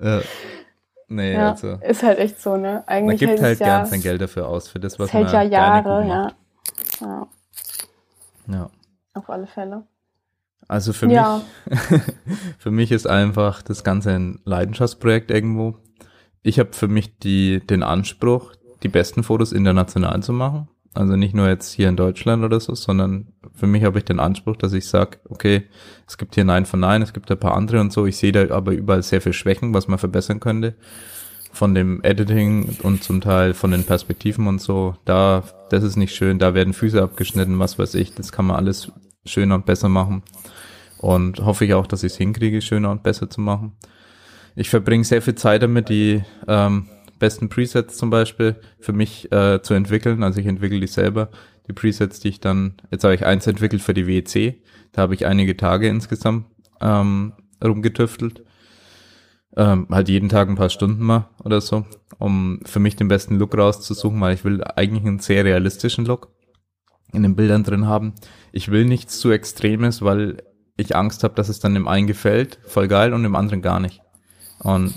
[0.00, 0.20] Äh,
[1.12, 2.72] Nee, Ja, also ist halt echt so, ne?
[2.72, 5.08] man Eigentlich gibt hält halt es ja, gern sein Geld dafür aus, für das, was
[5.08, 6.32] es hält man ja Jahre, ja.
[7.00, 7.28] Ja.
[8.48, 8.70] ja.
[9.14, 9.86] Auf alle Fälle.
[10.68, 11.42] Also für Ja.
[11.66, 11.80] mich,
[12.58, 15.76] für mich ist einfach das Ganze ein Leidenschaftsprojekt irgendwo.
[16.42, 18.52] Ich habe für mich die, den Anspruch,
[18.82, 20.68] die besten Fotos international zu machen.
[20.94, 24.18] Also nicht nur jetzt hier in Deutschland oder so, sondern für mich habe ich den
[24.18, 25.68] Anspruch, dass ich sage, okay,
[26.08, 28.06] es gibt hier Nein von Nein, es gibt ein paar andere und so.
[28.06, 30.74] Ich sehe da aber überall sehr viel Schwächen, was man verbessern könnte.
[31.52, 34.94] Von dem Editing und zum Teil von den Perspektiven und so.
[35.04, 38.14] Da, das ist nicht schön, da werden Füße abgeschnitten, was weiß ich.
[38.14, 38.92] Das kann man alles
[39.24, 40.22] schöner und besser machen.
[40.98, 43.72] Und hoffe ich auch, dass ich es hinkriege, schöner und besser zu machen.
[44.54, 46.88] Ich verbringe sehr viel Zeit damit, die ähm,
[47.18, 50.22] besten Presets zum Beispiel für mich äh, zu entwickeln.
[50.22, 51.30] Also ich entwickle die selber.
[51.68, 54.60] Die Presets, die ich dann, jetzt habe ich eins entwickelt für die WEC.
[54.92, 56.46] Da habe ich einige Tage insgesamt
[56.80, 57.32] ähm,
[57.62, 58.44] rumgetüftelt.
[59.56, 61.84] Ähm, halt jeden Tag ein paar Stunden mal oder so,
[62.18, 66.28] um für mich den besten Look rauszusuchen, weil ich will eigentlich einen sehr realistischen Look
[67.12, 68.14] in den Bildern drin haben.
[68.52, 70.42] Ich will nichts zu Extremes, weil
[70.76, 73.80] ich Angst habe, dass es dann dem einen gefällt, voll geil, und dem anderen gar
[73.80, 74.00] nicht.
[74.60, 74.94] Und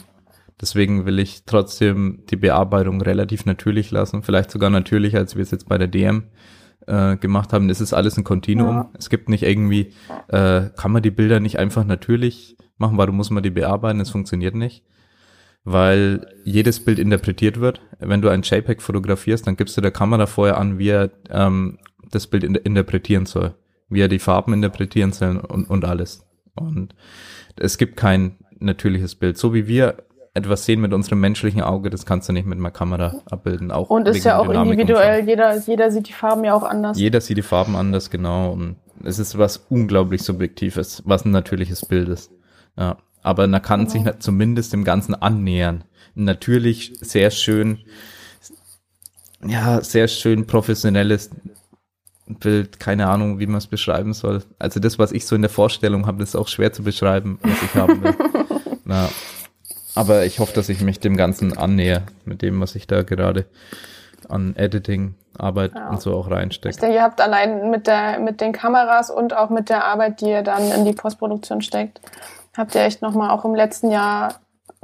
[0.61, 5.51] deswegen will ich trotzdem die Bearbeitung relativ natürlich lassen, vielleicht sogar natürlicher, als wir es
[5.51, 6.25] jetzt bei der DM
[6.87, 7.67] äh, gemacht haben.
[7.67, 8.75] Das ist alles ein Kontinuum.
[8.75, 8.89] Ja.
[8.97, 9.93] Es gibt nicht irgendwie,
[10.27, 13.99] äh, kann man die Bilder nicht einfach natürlich machen, warum muss man die bearbeiten?
[13.99, 14.84] Das funktioniert nicht.
[15.63, 17.82] Weil jedes Bild interpretiert wird.
[17.99, 21.80] Wenn du ein JPEG fotografierst, dann gibst du der Kamera vorher an, wie er ähm,
[22.11, 23.55] das Bild in interpretieren soll,
[23.89, 26.26] wie er die Farben interpretieren soll und, und alles.
[26.55, 26.95] Und
[27.57, 29.38] es gibt kein natürliches Bild.
[29.38, 30.03] So wie wir
[30.34, 33.71] etwas sehen mit unserem menschlichen Auge, das kannst du nicht mit einer Kamera abbilden.
[33.71, 36.97] Auch Und ist ja auch Dynamik individuell, jeder, jeder sieht die Farben ja auch anders.
[36.99, 38.51] jeder sieht die Farben anders, genau.
[38.51, 42.32] Und es ist was unglaublich Subjektives, was ein natürliches Bild ist.
[42.78, 42.97] Ja.
[43.21, 45.84] Aber man kann sich na- zumindest dem Ganzen annähern.
[46.15, 47.80] Natürlich sehr schön,
[49.45, 51.30] ja, sehr schön professionelles
[52.28, 54.43] Bild, keine Ahnung, wie man es beschreiben soll.
[54.59, 57.61] Also das, was ich so in der Vorstellung habe, ist auch schwer zu beschreiben, was
[57.63, 58.15] ich haben will.
[58.86, 59.09] Na,
[59.95, 63.45] aber ich hoffe, dass ich mich dem Ganzen annähe, mit dem, was ich da gerade
[64.30, 65.89] an Editing, Arbeit Ja.
[65.89, 66.78] und so auch Ich reinstecke.
[66.80, 70.28] denke, ihr habt allein mit der, mit den Kameras und auch mit der Arbeit, die
[70.30, 71.99] ihr dann in die Postproduktion steckt,
[72.57, 74.39] habt ihr echt nochmal auch im letzten Jahr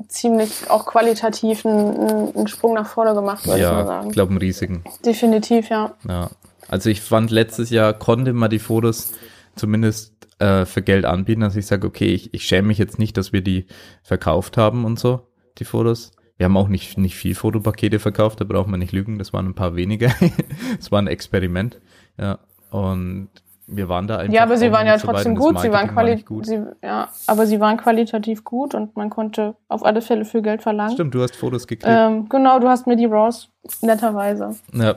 [0.08, 4.08] ziemlich auch qualitativ einen, einen Sprung nach vorne gemacht, würde ich mal Ja, sagen.
[4.08, 4.84] ich glaube, einen riesigen.
[5.06, 5.94] Definitiv, ja.
[6.08, 6.30] Ja.
[6.68, 9.12] Also ich fand letztes Jahr konnte man die Fotos
[9.56, 13.18] zumindest äh, für Geld anbieten, dass ich sage, okay, ich, ich schäme mich jetzt nicht,
[13.18, 13.66] dass wir die
[14.04, 15.22] verkauft haben und so,
[15.58, 16.12] die Fotos.
[16.38, 19.48] Wir haben auch nicht, nicht viel Fotopakete verkauft, da braucht man nicht lügen, das waren
[19.48, 20.14] ein paar wenige.
[20.80, 21.82] Es war ein Experiment.
[22.18, 22.40] Ja.
[22.72, 23.28] Und
[23.72, 24.34] wir waren da einfach.
[24.34, 25.60] Ja, aber sie waren ja trotzdem gut.
[25.60, 26.46] Sie waren, war quali gut.
[26.46, 30.62] Sie, ja, aber sie waren qualitativ gut und man konnte auf alle Fälle für Geld
[30.62, 30.94] verlangen.
[30.94, 31.86] Stimmt, du hast Fotos gekriegt.
[31.88, 33.50] Ähm, genau, du hast mir die Raws
[33.82, 34.96] netterweise ja,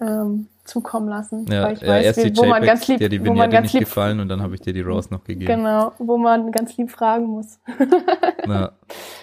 [0.00, 1.46] ähm, zukommen lassen.
[1.50, 3.18] ja, weil ich ja weiß, erst wie, die wo man JPEGs, ganz lieb, dir die
[3.18, 5.46] man Vignette ganz nicht lieb, gefallen und dann habe ich dir die Raws noch gegeben.
[5.46, 7.58] genau, wo man ganz lieb fragen muss.
[8.46, 8.72] Na,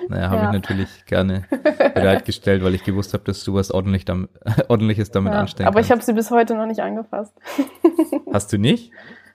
[0.10, 0.46] naja, habe Ja.
[0.48, 1.46] ich natürlich gerne
[1.94, 4.30] bereitgestellt, weil ich gewusst habe, dass du was ordentlich damit,
[4.70, 6.08] ordentliches damit Ja, anstellen aber ich habe kannst.
[6.08, 7.34] sie bis heute noch nicht angefasst.
[8.34, 8.92] Hast du nicht?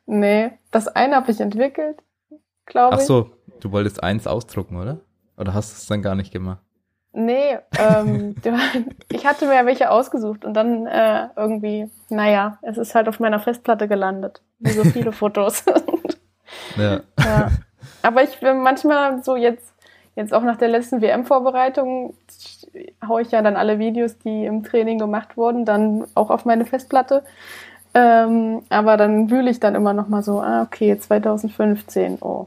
[0.07, 1.99] Nee, das eine habe ich entwickelt,
[2.67, 3.07] glaube Ach ich.
[3.07, 3.31] so,
[3.61, 5.01] du wolltest eins ausdrucken, oder?
[5.37, 6.61] Oder hast du es dann gar nicht gemacht?
[7.13, 8.37] Nee, ähm,
[9.11, 13.19] ich hatte mir ja welche ausgesucht und dann äh, irgendwie, naja, es ist halt auf
[13.19, 14.41] meiner Festplatte gelandet.
[14.59, 15.65] Wie so viele Fotos.
[16.77, 17.01] Ja.
[17.19, 17.51] ja.
[18.03, 19.73] Aber ich bin manchmal so jetzt,
[20.15, 22.15] jetzt auch nach der letzten WM-Vorbereitung,
[23.07, 26.65] haue ich ja dann alle Videos, die im Training gemacht wurden, dann auch auf meine
[26.65, 27.25] Festplatte.
[27.93, 32.47] Ähm, aber dann wühle ich dann immer noch mal so, ah, okay, 2015, oh,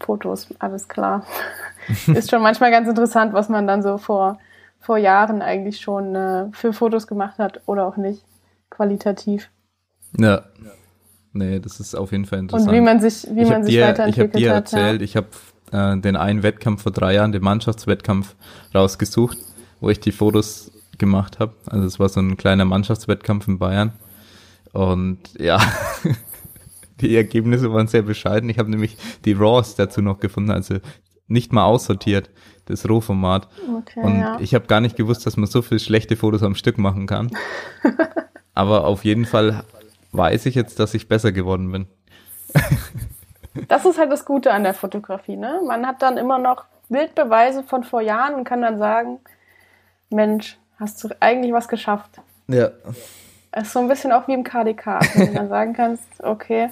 [0.00, 1.24] Fotos, alles klar.
[2.06, 4.38] Ist schon manchmal ganz interessant, was man dann so vor,
[4.80, 8.24] vor Jahren eigentlich schon äh, für Fotos gemacht hat oder auch nicht,
[8.70, 9.50] qualitativ.
[10.16, 10.42] ja.
[11.32, 12.68] Nee, das ist auf jeden Fall interessant.
[12.70, 14.72] Und wie man sich, wie ich man habe sich dir, ich weiterentwickelt hab dir hat.
[14.72, 15.28] erzählt, ich habe
[15.70, 18.34] äh, den einen Wettkampf vor drei Jahren, den Mannschaftswettkampf,
[18.74, 19.38] rausgesucht,
[19.80, 21.54] wo ich die Fotos gemacht habe.
[21.66, 23.92] Also es war so ein kleiner Mannschaftswettkampf in Bayern.
[24.72, 25.60] Und ja,
[27.00, 28.48] die Ergebnisse waren sehr bescheiden.
[28.50, 30.76] Ich habe nämlich die Raws dazu noch gefunden, also
[31.26, 32.30] nicht mal aussortiert,
[32.66, 33.48] das Rohformat.
[33.78, 34.38] Okay, Und ja.
[34.40, 37.30] ich habe gar nicht gewusst, dass man so viele schlechte Fotos am Stück machen kann.
[38.54, 39.64] Aber auf jeden Fall
[40.12, 41.86] weiß ich jetzt, dass ich besser geworden bin.
[43.68, 45.60] Das ist halt das Gute an der Fotografie, ne?
[45.66, 49.20] Man hat dann immer noch Bildbeweise von vor Jahren und kann dann sagen,
[50.10, 52.20] Mensch, hast du eigentlich was geschafft?
[52.48, 52.70] Ja.
[53.52, 56.70] Es ist so ein bisschen auch wie im KDK, wenn du dann sagen kannst, okay,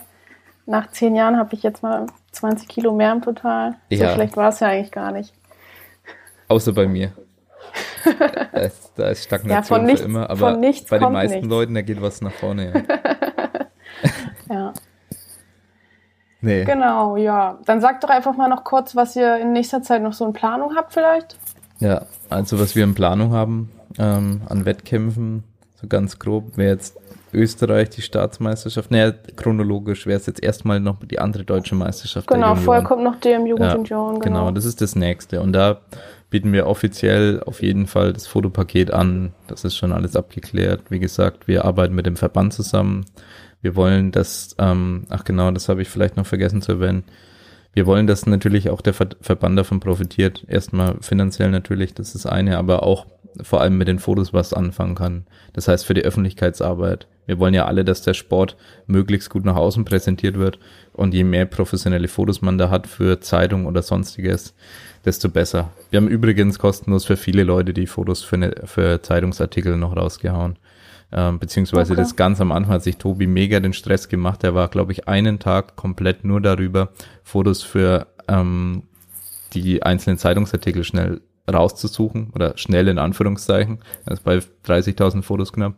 [0.69, 3.73] nach zehn Jahren habe ich jetzt mal 20 Kilo mehr im Total.
[3.91, 4.11] So Ja.
[4.15, 5.33] schlecht war es ja eigentlich gar nicht.
[6.49, 7.13] Außer bei mir.
[8.53, 11.49] da, ist, da ist Stagnation Ja, nichts- für immer, aber bei den meisten nichts.
[11.49, 12.73] Leuten, da geht was nach vorne.
[12.73, 12.83] Ja.
[14.51, 14.73] Ja,
[16.41, 16.65] Nee.
[16.65, 17.59] genau, ja.
[17.67, 20.33] Dann sagt doch einfach mal noch kurz, was ihr in nächster Zeit noch so in
[20.33, 21.37] Planung habt vielleicht.
[21.81, 25.45] Ja, also was wir in Planung haben ähm, an Wettkämpfen,
[25.81, 26.97] so ganz grob, wäre jetzt
[27.33, 28.91] Österreich die Staatsmeisterschaft.
[28.91, 32.27] Naja, chronologisch wäre es jetzt erstmal noch die andere deutsche Meisterschaft.
[32.27, 34.41] Genau, vorher kommt noch DM Jugend Ja, Junioren, Genau.
[34.41, 34.51] genau.
[34.51, 35.41] das ist das nächste.
[35.41, 35.81] Und da
[36.31, 39.33] bieten wir offiziell auf jeden Fall das Fotopaket an.
[39.47, 40.91] Das ist schon alles abgeklärt.
[40.91, 43.05] Wie gesagt, wir arbeiten mit dem Verband zusammen.
[43.61, 47.05] Wir wollen das, ähm, ach genau, das habe ich vielleicht noch vergessen zu erwähnen.
[47.73, 50.45] Wir wollen, dass natürlich auch der Ver Verband davon profitiert.
[50.49, 53.07] Erstmal finanziell natürlich, das ist eine, aber auch
[53.43, 55.27] vor allem mit den Fotos was anfangen kann.
[55.53, 57.07] Das heißt für die Öffentlichkeitsarbeit.
[57.27, 58.57] Wir wollen ja alle, dass der Sport
[58.87, 60.59] möglichst gut nach außen präsentiert wird
[60.95, 64.55] und je mehr professionelle Fotos man da hat für Zeitung oder sonstiges,
[65.05, 65.71] desto besser.
[65.91, 70.57] Wir haben übrigens kostenlos für viele Leute die Fotos für, ne, für Zeitungsartikel noch rausgehauen.
[71.11, 72.03] Ähm, beziehungsweise Okay.
[72.03, 74.45] das ganz am Anfang hat sich Tobi mega den Stress gemacht.
[74.45, 76.91] Er war, glaube ich, einen Tag komplett nur darüber,
[77.25, 78.83] Fotos für ähm,
[79.55, 83.79] die einzelnen Zeitungsartikel schnell rauszusuchen oder schnell in Anführungszeichen.
[84.05, 84.37] Das ist bei
[84.67, 85.77] 30.000 Fotos knapp.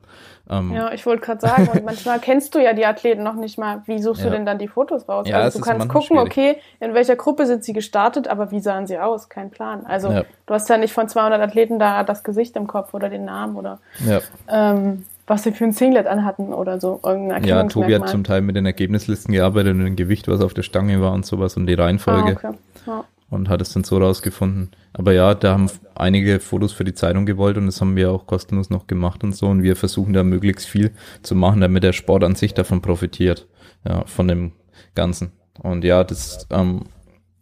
[0.51, 3.57] Ähm, Ja, ich wollte gerade sagen, und manchmal kennst du ja die Athleten noch nicht
[3.57, 3.83] mal.
[3.87, 4.33] Wie suchst du Ja.
[4.33, 5.29] denn dann die Fotos raus?
[5.29, 6.27] Ja, also du kannst gucken, schwierig.
[6.27, 9.29] okay, in welcher Gruppe sind sie gestartet, aber wie sahen sie aus?
[9.29, 9.87] Kein Plan.
[9.87, 10.25] Also Ja.
[10.47, 13.55] du hast ja nicht von 200 Athleten da das Gesicht im Kopf oder den Namen
[13.55, 14.21] oder ja.
[14.49, 17.01] ähm, was sie für ein Singlet anhatten oder so.
[17.05, 20.55] Irgendein ja, Tobi hat zum Teil mit den Ergebnislisten gearbeitet und dem Gewicht, was auf
[20.55, 22.33] der Stange war und sowas und die ah, Reihenfolge.
[22.33, 22.53] okay.
[22.87, 23.05] ja.
[23.31, 24.73] und hat es dann so rausgefunden.
[24.93, 28.27] Aber ja, da haben einige Fotos für die Zeitung gewollt und das haben wir auch
[28.27, 30.91] kostenlos noch gemacht und so und wir versuchen da möglichst viel
[31.23, 33.47] zu machen, damit der Sport an sich davon profitiert,
[33.89, 34.51] ja, von dem
[34.97, 35.31] Ganzen.
[35.63, 36.87] Und ja, das ähm,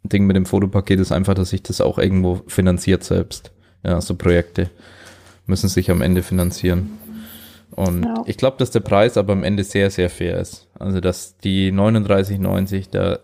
[0.02, 3.50] Ding mit dem Fotopaket ist einfach, dass sich das auch irgendwo finanziert selbst.
[3.82, 4.68] Ja, so Projekte
[5.46, 6.98] müssen sich am Ende finanzieren.
[7.78, 8.14] Und Ja.
[8.26, 10.66] ich glaube, dass der Preis aber am Ende sehr, sehr fair ist.
[10.78, 13.18] Also, dass die 39,90 da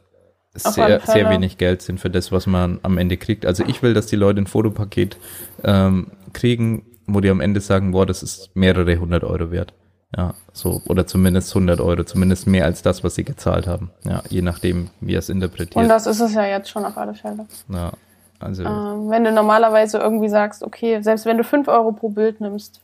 [0.62, 3.44] Auf sehr, sehr wenig Geld sind für das, was man am Ende kriegt.
[3.44, 5.16] Also ich will, dass die Leute ein Fotopaket
[5.64, 9.72] ähm, kriegen, wo die am Ende sagen, boah, das ist mehrere hundert Euro wert.
[10.16, 13.90] Ja, so, oder zumindest 100 Euro, zumindest mehr als das, was sie gezahlt haben.
[14.04, 15.74] Ja, je nachdem, wie er es interpretiert.
[15.74, 17.46] Und das ist es ja jetzt schon auf alle Fälle.
[17.68, 17.90] ja,
[18.38, 22.40] also, Ähm, wenn du normalerweise irgendwie sagst, okay, selbst wenn du 5 Euro pro Bild
[22.40, 22.80] nimmst,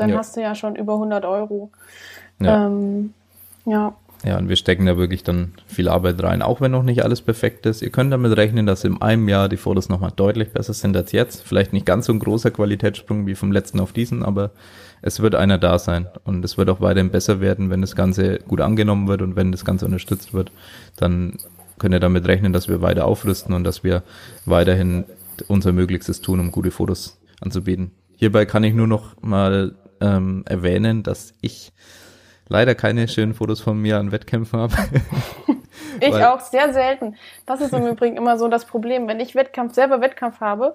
[0.00, 0.18] dann Ja.
[0.18, 1.70] hast du ja schon über 100 Euro.
[2.40, 2.66] ja.
[2.66, 3.12] Ähm,
[3.64, 3.94] ja.
[4.24, 7.20] Ja, und wir stecken da wirklich dann viel Arbeit rein, auch wenn noch nicht alles
[7.22, 7.82] perfekt ist.
[7.82, 11.12] Ihr könnt damit rechnen, dass in einem Jahr die Fotos nochmal deutlich besser sind als
[11.12, 11.44] jetzt.
[11.44, 14.50] Vielleicht nicht ganz so ein großer Qualitätssprung wie vom letzten auf diesen, aber
[15.02, 16.08] es wird einer da sein.
[16.24, 19.52] Und es wird auch weiterhin besser werden, wenn das Ganze gut angenommen wird und wenn
[19.52, 20.50] das Ganze unterstützt wird.
[20.96, 21.34] Dann
[21.78, 24.02] könnt ihr damit rechnen, dass wir weiter aufrüsten und dass wir
[24.46, 25.04] weiterhin
[25.46, 27.92] unser Möglichstes tun, um gute Fotos anzubieten.
[28.16, 31.72] Hierbei kann ich nur noch mal ähm, erwähnen, dass ich
[32.48, 34.74] leider keine schönen Fotos von mir an Wettkämpfen habe.
[36.00, 37.16] Ich Weil- auch sehr selten.
[37.46, 39.08] Das ist im Übrigen immer so das Problem.
[39.08, 40.74] Wenn ich Wettkampf, selber Wettkampf habe,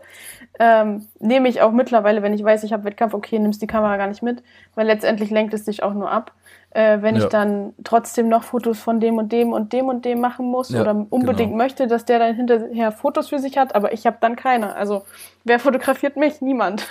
[0.59, 3.97] ähm, nehme ich auch mittlerweile, wenn ich weiß, ich habe Wettkampf, okay, nimmst die Kamera
[3.97, 4.43] gar nicht mit,
[4.75, 6.33] weil letztendlich lenkt es dich auch nur ab.
[6.75, 7.23] Äh, wenn Ja.
[7.23, 10.69] ich dann trotzdem noch Fotos von dem und dem und dem und dem machen muss
[10.69, 11.57] Ja, oder unbedingt genau.
[11.63, 14.75] möchte, dass der dann hinterher Fotos für sich hat, aber ich habe dann keine.
[14.75, 15.03] Also
[15.43, 16.41] wer fotografiert mich?
[16.41, 16.87] Niemand.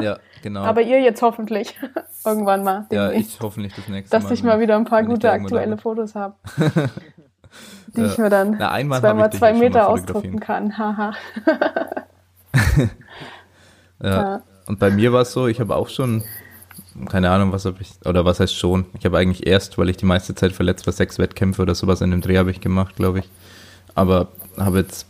[0.00, 0.62] ja, genau.
[0.62, 1.78] aber ihr jetzt hoffentlich
[2.26, 2.86] irgendwann mal.
[2.90, 4.32] ja, ich hoffentlich das nächste dass Mal.
[4.32, 5.76] ich mal wieder ein paar gute aktuelle.
[5.78, 6.34] Fotos habe.
[7.94, 8.06] die Ja.
[8.06, 10.76] ich mir dann Na, einmal zweimal zwei mal Meter ausdrucken kann.
[10.78, 11.12] Haha.
[14.02, 14.42] Ja.
[14.66, 16.24] Und bei mir war es so, ich habe auch schon,
[17.08, 19.96] keine Ahnung, was habe ich, oder was heißt schon, ich habe eigentlich erst, weil ich
[19.96, 22.96] die meiste Zeit verletzt war, sechs Wettkämpfe oder sowas in dem Dreh habe ich gemacht,
[22.96, 23.28] glaube ich.
[23.94, 25.06] Aber habe jetzt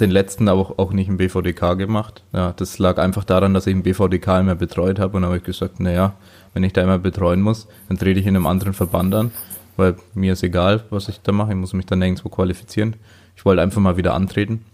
[0.00, 2.22] den letzten auch, auch nicht im BVDK gemacht.
[2.32, 5.42] Ja, das lag einfach daran, dass ich im BVDK immer betreut habe und habe ich
[5.42, 6.14] gesagt, naja,
[6.54, 9.32] wenn ich da immer betreuen muss, dann trete ich in einem anderen Verband an,
[9.76, 12.96] weil mir ist egal, was ich da mache, ich muss mich dann nirgendwo qualifizieren.
[13.36, 14.64] Ich wollte einfach mal wieder antreten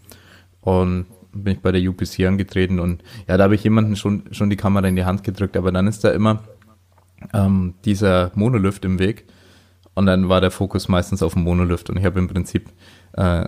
[0.61, 4.51] und bin ich bei der UPC angetreten und ja, da habe ich jemanden schon, schon
[4.51, 6.43] die Kamera in die Hand gedrückt, aber dann ist da immer
[7.33, 9.25] ähm, dieser Monolift im Weg
[9.95, 12.71] und dann war der Fokus meistens auf dem Monolift und ich habe im Prinzip
[13.13, 13.47] äh,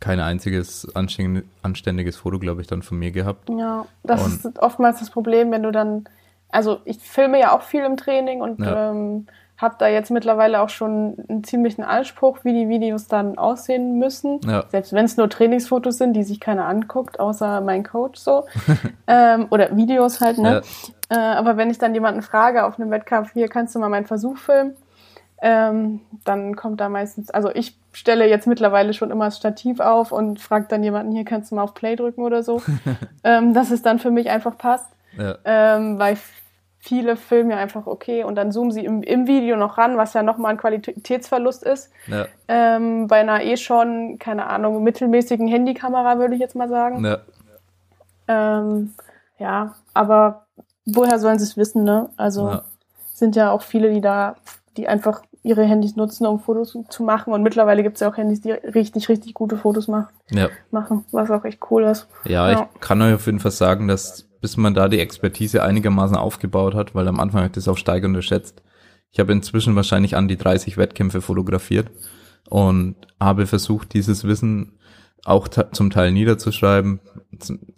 [0.00, 3.48] kein einziges anständig- anständiges Foto, glaube ich, dann von mir gehabt.
[3.48, 6.04] Ja, das Und- ist oftmals das Problem, wenn du dann,
[6.50, 8.90] also ich filme ja auch viel im Training und Ja.
[8.90, 9.26] ähm,
[9.56, 14.40] habe da jetzt mittlerweile auch schon einen ziemlichen Anspruch, wie die Videos dann aussehen müssen.
[14.46, 14.64] Ja.
[14.68, 18.44] Selbst wenn es nur Trainingsfotos sind, die sich keiner anguckt, außer mein Coach so.
[19.06, 20.62] ähm, oder Videos halt, ne?
[21.08, 24.06] Äh, aber wenn ich dann jemanden frage auf einem Wettkampf, hier kannst du mal meinen
[24.06, 24.74] Versuch filmen,
[25.42, 30.10] Ähm, dann kommt da meistens, also ich stelle jetzt mittlerweile schon immer das Stativ auf
[30.10, 32.62] und frage dann jemanden, hier kannst du mal auf Play drücken oder so,
[33.24, 34.88] ähm, dass es dann für mich einfach passt.
[35.18, 35.36] Ja.
[35.44, 36.16] Ähm, weil
[36.86, 40.12] viele filmen ja einfach okay und dann zoomen sie im, im Video noch ran, was
[40.12, 41.90] ja nochmal ein Qualitätsverlust ist.
[42.08, 42.26] Ja.
[42.46, 47.02] Ähm, bei einer eh schon, keine Ahnung, mittelmäßigen Handykamera würde ich jetzt mal sagen.
[47.02, 47.18] Ja.
[48.28, 48.94] Ähm,
[49.38, 50.46] ja, aber
[50.86, 52.10] woher sollen sie es wissen, ne?
[52.16, 52.62] Also Ja.
[53.14, 54.36] sind ja auch viele, die da,
[54.76, 57.32] die einfach ihre Handys nutzen, um Fotos zu- machen.
[57.32, 60.48] Und mittlerweile gibt es ja auch Handys, die richtig, richtig gute Fotos mach, ja.
[60.70, 62.08] machen, was auch echt cool ist.
[62.24, 62.68] Ja, Ja.
[62.74, 66.74] ich kann euch auf jeden Fall sagen, dass bis man da die Expertise einigermaßen aufgebaut
[66.74, 68.62] hat, weil am Anfang habe ich das auch stark unterschätzt.
[69.10, 71.90] Ich habe inzwischen wahrscheinlich an die 30 Wettkämpfe fotografiert
[72.50, 74.72] und habe versucht, dieses Wissen
[75.24, 77.00] auch zum Teil niederzuschreiben,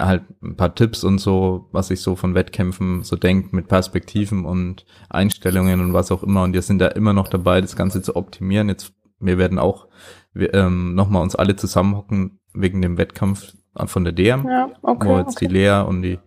[0.02, 4.44] halt ein paar Tipps und so, was ich so von Wettkämpfen so denke, mit Perspektiven
[4.44, 6.42] und Einstellungen und was auch immer.
[6.42, 8.68] Und wir sind da immer noch dabei, das Ganze zu optimieren.
[8.68, 9.86] Jetzt, wir werden auch
[10.34, 13.52] wir, ähm, nochmal uns alle zusammenhocken wegen dem Wettkampf
[13.84, 15.08] von der DM Ja, okay.
[15.08, 15.46] wo jetzt okay.
[15.46, 16.18] die Lea und die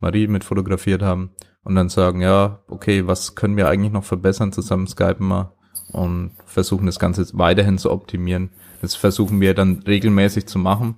[0.00, 1.30] Marie mit fotografiert haben
[1.62, 5.52] und dann sagen, ja, okay, was können wir eigentlich noch verbessern, zusammen skypen wir
[5.92, 8.50] und versuchen das Ganze weiterhin zu optimieren.
[8.82, 10.96] Das versuchen wir dann regelmäßig zu machen,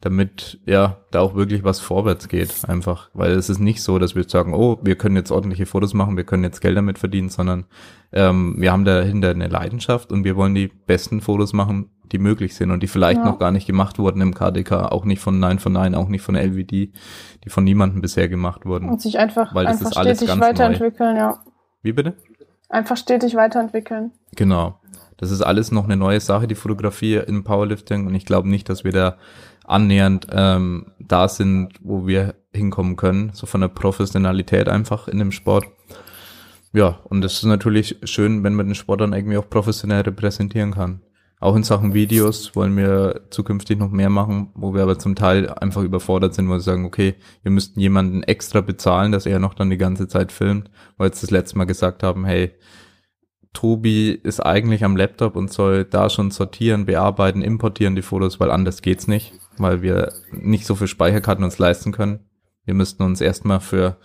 [0.00, 3.10] damit ja da auch wirklich was vorwärts geht, einfach.
[3.12, 6.16] Weil es ist nicht so, dass wir sagen, oh, wir können jetzt ordentliche Fotos machen,
[6.16, 7.66] wir können jetzt Geld damit verdienen, sondern
[8.12, 12.54] ähm, wir haben dahinter eine Leidenschaft und wir wollen die besten Fotos machen, die möglich
[12.54, 13.24] sind und die vielleicht Ja.
[13.24, 16.22] noch gar nicht gemacht wurden im KDK, auch nicht von 9 von 9, auch nicht
[16.22, 16.92] von LVD,
[17.44, 18.88] die von niemandem bisher gemacht wurden.
[18.88, 20.46] Und sich einfach, Weil das einfach ist alles stetig ganz neu.
[20.48, 21.38] weiterentwickeln, ja.
[21.82, 22.14] Wie bitte?
[22.68, 24.12] Einfach stetig weiterentwickeln.
[24.36, 24.78] Genau.
[25.16, 28.06] Das ist alles noch eine neue Sache, die Fotografie im Powerlifting.
[28.06, 29.16] Und ich glaube nicht, dass wir da
[29.66, 33.30] annähernd ähm, da sind, wo wir hinkommen können.
[33.34, 35.66] So von der Professionalität einfach in dem Sport.
[36.72, 40.72] Ja, und es ist natürlich schön, wenn man den Sport dann irgendwie auch professionell repräsentieren
[40.72, 41.02] kann.
[41.40, 45.48] Auch in Sachen Videos wollen wir zukünftig noch mehr machen, wo wir aber zum Teil
[45.48, 49.54] einfach überfordert sind, wo wir sagen, okay, wir müssten jemanden extra bezahlen, dass er noch
[49.54, 52.52] dann die ganze Zeit filmt, weil wir jetzt das letzte Mal gesagt haben, hey,
[53.54, 58.50] Tobi ist eigentlich am Laptop und soll da schon sortieren, bearbeiten, importieren die Fotos, weil
[58.50, 62.20] anders geht's nicht, weil wir nicht so viel Speicherkarten uns leisten können.
[62.66, 63.96] Wir müssten uns erstmal für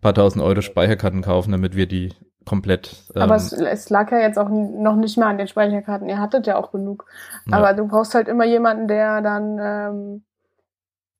[0.00, 2.14] paar tausend Euro Speicherkarten kaufen, damit wir die
[2.50, 3.04] komplett.
[3.14, 6.08] Ähm, Aber es, es lag ja jetzt auch noch nicht mal an den Speicherkarten.
[6.08, 7.06] Ihr hattet ja auch genug.
[7.46, 7.58] Ja.
[7.58, 10.22] Aber du brauchst halt immer jemanden, der dann ähm,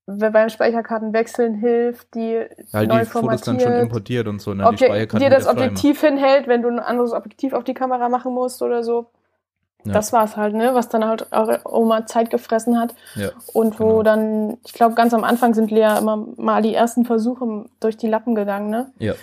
[0.07, 4.61] beim Speicherkartenwechseln hilft, die halt neu die Fotos dann schon formatiert, importiert und so, die
[4.61, 5.47] Objek Speicherkarten dir das.
[5.47, 9.07] Objektiv hinhält, wenn du ein anderes Objektiv auf die Kamera machen musst oder so.
[9.85, 9.93] Ja.
[9.93, 10.71] Das war's halt, ne?
[10.75, 12.95] Was dann halt eure Oma Zeit gefressen hat.
[13.15, 13.31] Ja.
[13.53, 14.03] Und wo Genau.
[14.03, 18.09] dann, ich glaube, ganz am Anfang sind Lea immer mal die ersten Versuche durch die
[18.09, 18.91] Lappen gegangen, ne?
[18.99, 19.15] Ja.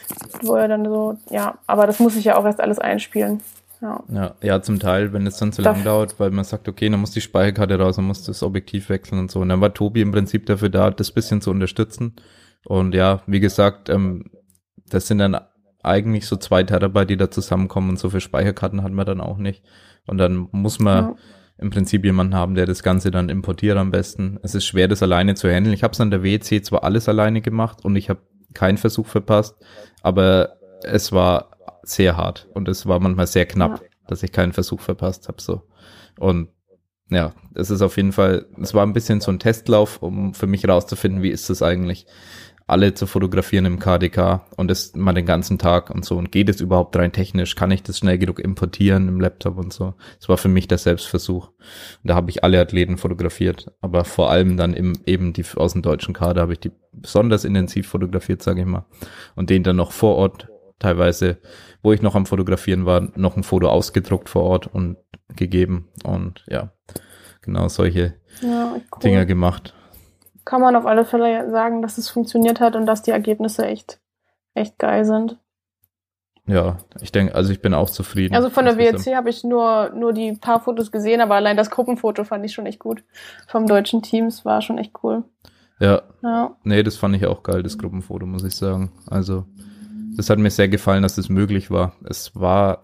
[0.41, 3.41] Wo er dann so, ja, aber das muss ich ja auch erst alles einspielen.
[3.81, 4.03] Ja.
[4.11, 6.99] Ja, ja, zum Teil, wenn es dann zu lang dauert, weil man sagt, okay, dann
[6.99, 9.39] muss die Speicherkarte raus, dann muss das Objektiv wechseln und so.
[9.41, 12.15] Und dann war Tobi im Prinzip dafür da, das bisschen zu unterstützen.
[12.65, 14.31] Und ja, wie gesagt, ähm,
[14.89, 15.37] das sind dann
[15.83, 19.37] eigentlich so zwei Terabyte, die da zusammenkommen und so viele Speicherkarten hat man dann auch
[19.37, 19.63] nicht.
[20.07, 21.15] Und dann muss man Ja.
[21.59, 24.39] im Prinzip jemanden haben, der das Ganze dann importiert am besten.
[24.43, 25.73] Es ist schwer, das alleine zu handeln.
[25.73, 28.21] Ich habe es an der WC zwar alles alleine gemacht und ich habe
[28.53, 29.55] keinen Versuch verpasst,
[30.01, 30.53] aber
[30.83, 31.51] es war
[31.83, 35.41] sehr hart und es war manchmal sehr knapp, dass ich keinen Versuch verpasst habe.
[35.41, 35.63] So.
[36.19, 36.49] Und
[37.09, 40.47] ja, es ist auf jeden Fall, es war ein bisschen so ein Testlauf, um für
[40.47, 42.05] mich rauszufinden, wie ist es eigentlich,
[42.67, 46.17] alle zu fotografieren im KDK und das mal den ganzen Tag und so.
[46.17, 47.55] Und geht es überhaupt rein technisch?
[47.55, 49.93] Kann ich das schnell genug importieren im Laptop und so?
[50.19, 51.47] Das war für mich der Selbstversuch.
[51.47, 51.57] Und
[52.03, 55.81] da habe ich alle Athleten fotografiert, aber vor allem dann im, eben die aus dem
[55.81, 58.85] deutschen Kader habe ich die besonders intensiv fotografiert, sage ich mal.
[59.35, 61.37] Und den dann noch vor Ort teilweise,
[61.81, 64.97] wo ich noch am Fotografieren war, noch ein Foto ausgedruckt vor Ort und
[65.35, 66.71] gegeben und ja,
[67.41, 68.99] genau solche Ja, cool.
[69.01, 69.73] Dinger gemacht.
[70.47, 73.99] Kann man auf alle Fälle sagen, dass es funktioniert hat und dass die Ergebnisse echt,
[74.53, 75.37] echt geil sind.
[76.45, 78.33] Ja, ich denke, also ich bin auch zufrieden.
[78.33, 78.77] Also von der.
[78.77, 82.53] WLC habe ich nur, nur die paar Fotos gesehen, aber allein das Gruppenfoto fand ich
[82.53, 83.03] schon echt gut.
[83.49, 85.25] Vom deutschen Teams war schon echt cool.
[85.81, 88.93] Ja, Ja, nee, das fand ich auch geil, das Gruppenfoto, muss ich sagen.
[89.07, 89.43] Also,
[90.15, 91.91] das hat mir sehr gefallen, dass das möglich war.
[92.09, 92.83] Es war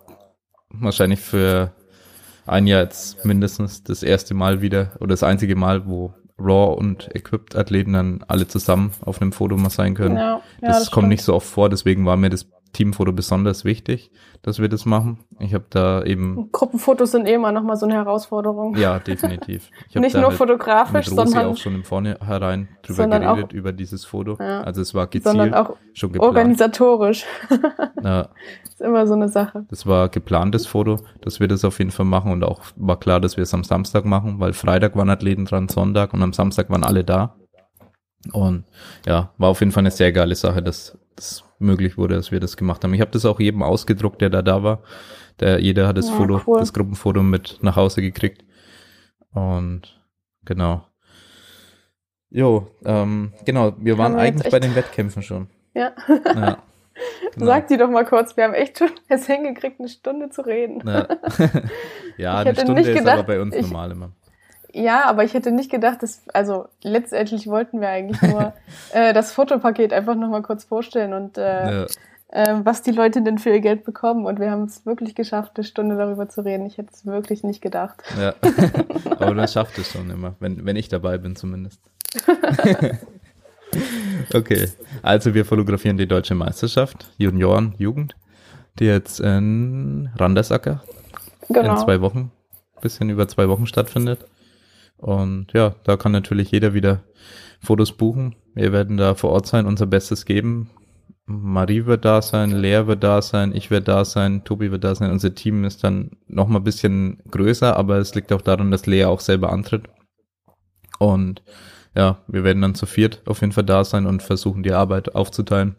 [0.69, 1.71] wahrscheinlich für
[2.45, 6.13] ein Jahr jetzt mindestens das erste Mal wieder oder das einzige Mal, wo
[6.43, 10.17] Raw und Equipped Athleten dann alle zusammen auf einem Foto mal sein können.
[10.17, 11.09] ja, ja das, kommt stimmt.
[11.09, 14.11] nicht so oft vor, deswegen war mir das Teamfoto besonders wichtig,
[14.41, 15.19] dass wir das machen.
[15.39, 16.51] Ich habe da eben.
[16.51, 18.75] Gruppenfotos sind eh immer nochmal so eine Herausforderung.
[18.75, 19.69] Ja, definitiv.
[19.93, 23.53] Nicht nur halt fotografisch, mit Rosi sondern auch schon im Vornherein drüber sondern geredet, auch-
[23.53, 24.37] über dieses Foto.
[24.39, 24.61] Ja.
[24.61, 26.29] Also es war sondern gezielt, auch schon geplant.
[26.35, 27.25] organisatorisch.
[28.03, 28.29] Ja,
[28.63, 29.65] ist immer so eine Sache.
[29.69, 33.19] das war geplantes Foto, dass wir das auf jeden Fall machen und auch war klar,
[33.19, 36.69] dass wir es am Samstag machen, weil Freitag waren Athleten dran, Sonntag und am Samstag
[36.69, 37.35] waren alle da.
[38.31, 38.63] Und
[39.05, 42.39] ja, war auf jeden Fall eine sehr geile Sache, dass das möglich wurde, dass wir
[42.39, 42.93] das gemacht haben.
[42.93, 44.81] Ich habe das auch jedem ausgedruckt, der da da war.
[45.39, 46.59] Der, jeder hat das Ja, Foto, cool.
[46.59, 48.43] das Gruppenfoto mit nach Hause gekriegt.
[49.33, 49.99] Und
[50.45, 50.87] genau.
[52.29, 55.47] Jo, ähm, genau, wir waren wir eigentlich bei den Wettkämpfen schon.
[55.75, 55.91] Ja.
[56.07, 56.57] Ja.
[57.33, 57.45] Genau.
[57.45, 60.81] Sag die doch mal kurz, wir haben echt schon es hingekriegt, eine Stunde zu reden.
[60.87, 61.07] Ja,
[62.17, 64.11] ja Ich eine Stunde nicht ist gedacht, aber bei uns ich- normal immer.
[64.73, 68.53] Ja, aber ich hätte nicht gedacht, dass, also letztendlich wollten wir eigentlich nur
[68.93, 71.85] äh, das Fotopaket einfach nochmal kurz vorstellen und äh, Ja,
[72.33, 74.25] äh, was die Leute denn für ihr Geld bekommen.
[74.25, 76.65] Und wir haben es wirklich geschafft, eine Stunde darüber zu reden.
[76.65, 78.03] Ich hätte es wirklich nicht gedacht.
[78.19, 78.33] ja.
[79.19, 81.79] aber man schafft es schon immer, wenn, wenn ich dabei bin zumindest.
[84.33, 84.67] okay,
[85.03, 88.15] also wir fotografieren die deutsche Meisterschaft, Junioren, Jugend,
[88.79, 90.83] die jetzt in Randersacker
[91.49, 91.83] in Genau.
[91.83, 92.31] zwei Wochen,
[92.81, 94.25] bisschen über zwei Wochen stattfindet.
[95.03, 97.03] Und ja, da kann natürlich jeder wieder
[97.59, 98.37] Fotos buchen.
[98.55, 100.69] Wir werden da vor Ort sein, unser Bestes geben.
[101.25, 104.95] Marie wird da sein, Lea wird da sein, ich werde da sein, Tobi wird da
[104.95, 105.11] sein.
[105.11, 108.85] Unser Team ist dann noch mal ein bisschen größer, aber es liegt auch daran, dass
[108.85, 109.89] Lea auch selber antritt.
[110.99, 111.43] Und
[111.95, 115.15] ja, wir werden dann zu viert auf jeden Fall da sein und versuchen, die Arbeit
[115.15, 115.75] aufzuteilen.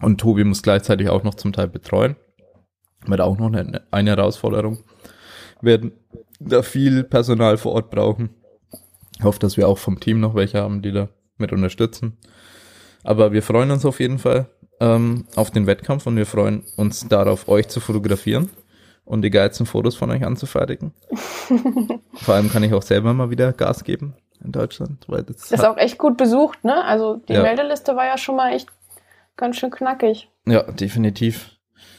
[0.00, 2.16] Und Tobi muss gleichzeitig auch noch zum Teil betreuen.
[3.06, 4.78] Wird auch noch eine, eine Herausforderung.
[5.60, 5.92] Werden
[6.40, 8.30] da viel Personal vor Ort brauchen.
[9.20, 12.16] Ich hoffe, dass wir auch vom Team noch welche haben, die da mit unterstützen.
[13.04, 14.46] Aber wir freuen uns auf jeden Fall
[14.80, 18.48] ähm, auf den Wettkampf und wir freuen uns darauf, euch zu fotografieren
[19.04, 20.92] und die geilsten Fotos von euch anzufertigen.
[22.14, 25.60] Vor allem kann ich auch selber mal wieder Gas geben in Deutschland, weil das, Das
[25.60, 26.82] ist auch echt gut besucht, ne?
[26.82, 27.42] Also die Ja.
[27.42, 28.70] Meldeliste war ja schon mal echt
[29.36, 30.30] ganz schön knackig.
[30.46, 31.50] ja definitiv.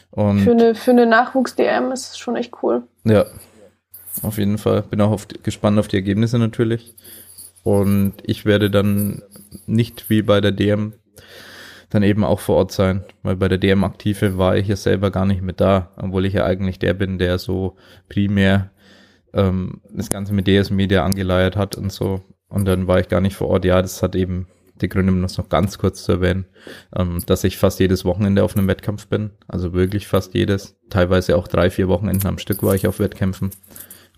[0.10, 2.82] Und Für eine, für eine Nachwuchs-DM ist es schon echt cool.
[3.04, 3.26] Ja,
[4.22, 4.84] auf jeden Fall.
[4.84, 6.94] Bin auch auf, gespannt auf die Ergebnisse natürlich.
[7.64, 9.22] Und ich werde dann
[9.68, 10.94] nicht wie bei der DM
[11.90, 15.12] dann eben auch vor Ort sein, weil bei der DM Aktive war ich ja selber
[15.12, 17.76] gar nicht mit da, obwohl ich ja eigentlich der bin, der so
[18.08, 18.72] primär
[19.34, 22.22] ähm, das Ganze mit DS Media angeleiert hat und so.
[22.48, 23.66] Und dann war ich gar nicht vor Ort.
[23.66, 24.48] Ja, das hat eben
[24.82, 26.46] die Gründe, um das noch ganz kurz zu erwähnen,
[26.96, 29.32] ähm, dass ich fast jedes Wochenende auf einem Wettkampf bin.
[29.48, 30.76] Also wirklich fast jedes.
[30.90, 33.52] Teilweise auch drei, vier Wochenenden am Stück war ich auf Wettkämpfen.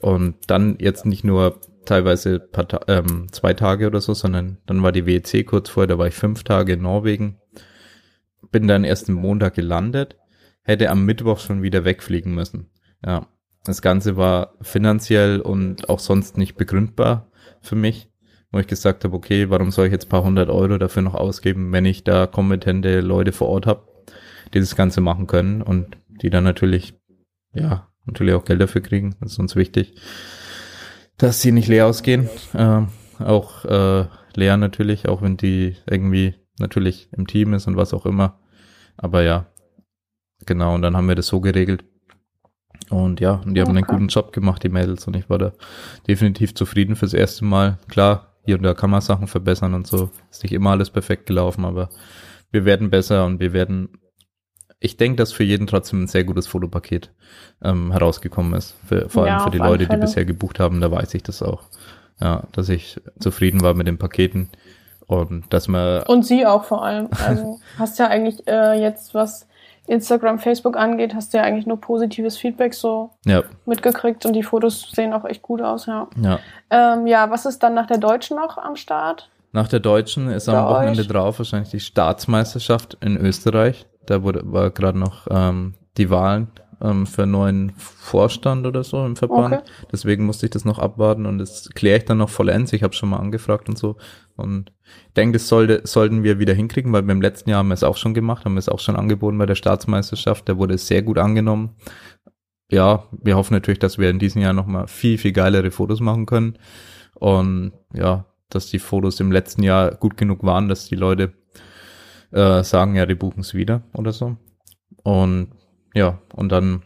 [0.03, 4.83] Und dann jetzt nicht nur teilweise paar Ta ähm, zwei Tage oder so, sondern dann
[4.83, 7.37] war die WEC kurz vorher, da war ich fünf Tage in Norwegen.
[8.51, 10.17] Bin dann erst am Montag gelandet,
[10.61, 12.69] hätte am Mittwoch schon wieder wegfliegen müssen.
[13.05, 13.27] Ja,
[13.63, 17.31] das Ganze war finanziell und auch sonst nicht begründbar
[17.61, 18.09] für mich,
[18.51, 21.71] wo ich gesagt habe, okay, warum soll ich jetzt paar hundert Euro dafür noch ausgeben,
[21.71, 23.87] wenn ich da kompetente Leute vor Ort habe,
[24.53, 26.93] die das Ganze machen können und die dann natürlich,
[27.53, 29.15] ja, natürlich auch Geld dafür kriegen.
[29.21, 29.95] Das ist uns wichtig,
[31.17, 32.29] dass sie nicht leer ausgehen.
[32.55, 32.89] Ähm,
[33.19, 38.05] auch äh, leer natürlich, auch wenn die irgendwie natürlich im Team ist und was auch
[38.05, 38.39] immer.
[38.97, 39.47] Aber ja,
[40.45, 41.83] genau, und dann haben wir das so geregelt.
[42.89, 43.93] Und ja, und die haben einen Okay.
[43.95, 45.53] guten Job gemacht, die Mädels, und ich war da
[46.07, 47.77] definitiv zufrieden fürs erste Mal.
[47.87, 50.11] Klar, hier und da kann man Sachen verbessern und so.
[50.29, 51.89] Ist nicht immer alles perfekt gelaufen, aber
[52.51, 53.89] wir werden besser und wir werden,
[54.83, 57.09] ich denke, dass für jeden trotzdem ein sehr gutes Fotopaket
[57.63, 58.75] ähm, herausgekommen ist.
[58.85, 60.01] Für, vor allem Ja, für die Leute, die Fälle.
[60.01, 61.61] bisher gebucht haben, da weiß ich das auch.
[62.19, 64.49] Ja, dass ich zufrieden war mit den Paketen
[65.07, 67.07] und dass man Und sie auch vor allem.
[67.25, 69.47] Also hast ja eigentlich äh, jetzt, was
[69.87, 74.43] Instagram, Facebook angeht, hast du ja eigentlich nur positives Feedback so ja, mitgekriegt und die
[74.43, 76.07] Fotos sehen auch echt gut aus, ja.
[76.21, 76.39] ja.
[76.69, 79.29] Ähm, ja, was ist dann nach der Deutschen noch am Start?
[79.53, 81.07] Nach der Deutschen ist am Wochenende euch?
[81.07, 83.85] drauf wahrscheinlich die Staatsmeisterschaft in Österreich.
[84.05, 86.47] Da wurde, war gerade noch ähm, die Wahlen
[86.81, 89.55] ähm, für neuen Vorstand oder so im Verband.
[89.55, 89.63] Okay.
[89.91, 92.73] Deswegen musste ich das noch abwarten und das kläre ich dann noch vollends.
[92.73, 93.95] Ich habe schon mal angefragt und so.
[94.35, 94.71] Und
[95.07, 97.83] ich denke, das sollte, sollten wir wieder hinkriegen, weil beim letzten Jahr haben wir es
[97.83, 100.47] auch schon gemacht, haben wir es auch schon angeboten bei der Staatsmeisterschaft.
[100.49, 101.75] Da wurde es sehr gut angenommen.
[102.69, 106.25] Ja, wir hoffen natürlich, dass wir in diesem Jahr nochmal viel, viel geilere Fotos machen
[106.25, 106.57] können.
[107.13, 111.33] Und ja, dass die Fotos im letzten Jahr gut genug waren, dass die Leute
[112.33, 114.37] äh, sagen, ja, die buchen es wieder oder so.
[115.03, 115.51] Und
[115.93, 116.83] ja, und dann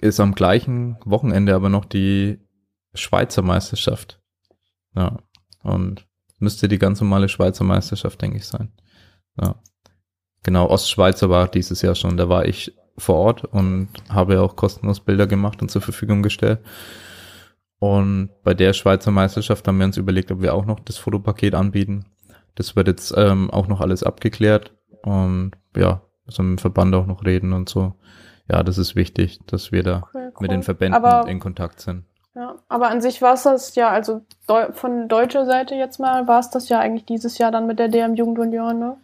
[0.00, 2.38] ist am gleichen Wochenende aber noch die
[2.94, 4.20] Schweizer Meisterschaft.
[4.94, 5.18] Ja,
[5.62, 6.06] und
[6.38, 8.72] müsste die ganz normale Schweizer Meisterschaft, denke ich, sein.
[9.40, 9.56] Ja.
[10.44, 15.00] genau, Ostschweizer war dieses Jahr schon, da war ich vor Ort und habe auch kostenlos
[15.00, 16.60] Bilder gemacht und zur Verfügung gestellt.
[17.80, 21.54] Und bei der Schweizer Meisterschaft haben wir uns überlegt, ob wir auch noch das Fotopaket
[21.54, 22.06] anbieten.
[22.54, 27.06] Das wird jetzt ähm, auch noch alles abgeklärt und ja, so mit dem Verband auch
[27.06, 27.94] noch reden und so.
[28.50, 30.48] Ja, das ist wichtig, dass wir da mit cool.
[30.48, 32.04] den Verbänden Aber- in Kontakt sind.
[32.36, 36.26] Ja, aber an sich war es das ja, also deu von deutscher Seite jetzt mal,
[36.26, 38.96] war es das ja eigentlich dieses Jahr dann mit der DM Jugend Union, ne?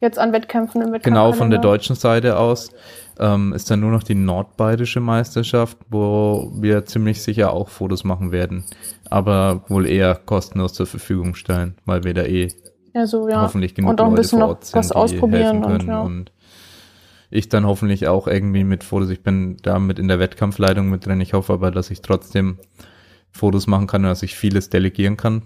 [0.00, 1.02] Jetzt an Wettkämpfen im Wettkampf.
[1.02, 2.70] Genau, von der deutschen Seite aus
[3.18, 8.30] ähm, ist dann nur noch die nordbayerische Meisterschaft, wo wir ziemlich sicher auch Fotos machen
[8.30, 8.64] werden,
[9.10, 12.46] aber wohl eher kostenlos zur Verfügung stellen, weil wir da eh
[12.94, 13.42] Also, ja.
[13.42, 16.00] hoffentlich genug und auch ein Leute bisschen vor Ort sind, was ausprobieren und, ja.
[16.00, 16.32] und
[17.30, 21.06] ich dann hoffentlich auch irgendwie mit Fotos, ich bin da mit in der Wettkampfleitung mit
[21.06, 22.58] drin, ich hoffe aber, dass ich trotzdem
[23.30, 25.42] Fotos machen kann und dass ich vieles delegieren kann.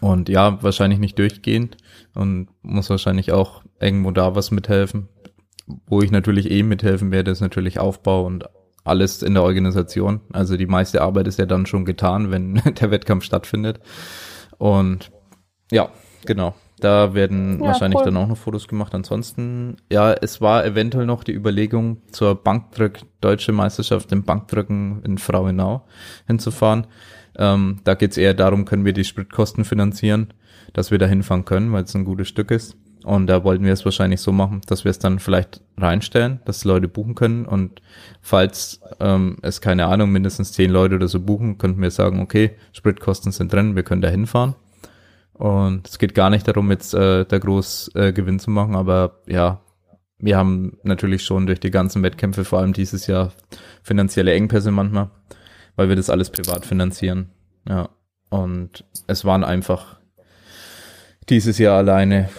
[0.00, 1.76] Und ja, wahrscheinlich nicht durchgehend
[2.14, 5.08] und muss wahrscheinlich auch irgendwo da was mithelfen.
[5.86, 8.44] Wo ich natürlich eh mithelfen werde, ist natürlich Aufbau und
[8.84, 10.20] alles in der Organisation.
[10.32, 13.80] Also die meiste Arbeit ist ja dann schon getan, wenn der Wettkampf stattfindet.
[14.58, 15.10] Und
[15.72, 15.90] ja,
[16.26, 16.54] genau.
[16.78, 18.04] Da werden Ja, wahrscheinlich cool.
[18.04, 18.94] dann auch noch Fotos gemacht.
[18.94, 25.18] Ansonsten, ja, es war eventuell noch die Überlegung, zur Bankdrück, deutsche Meisterschaft im Bankdrücken in
[25.18, 25.86] Frauenau
[26.26, 26.86] hinzufahren.
[27.38, 30.28] Ähm, da geht's eher darum, können wir die Spritkosten finanzieren,
[30.74, 32.76] dass wir da hinfahren können, weil es ein gutes Stück ist.
[33.04, 36.64] Und da wollten wir es wahrscheinlich so machen, dass wir es dann vielleicht reinstellen, dass
[36.64, 37.46] Leute buchen können.
[37.46, 37.80] Und
[38.20, 42.56] falls ähm, es, keine Ahnung, mindestens zehn Leute oder so buchen, könnten wir sagen, okay,
[42.72, 44.56] Spritkosten sind drin, wir können da hinfahren.
[45.38, 49.20] Und es geht gar nicht darum, jetzt äh, da groß äh, Gewinn zu machen, aber
[49.26, 49.60] ja,
[50.18, 53.32] wir haben natürlich schon durch die ganzen Wettkämpfe, vor allem dieses Jahr,
[53.82, 55.10] finanzielle Engpässe manchmal,
[55.76, 57.30] weil wir das alles privat finanzieren.
[57.68, 57.90] Ja.
[58.30, 60.00] Und es waren einfach
[61.28, 62.30] dieses Jahr alleine,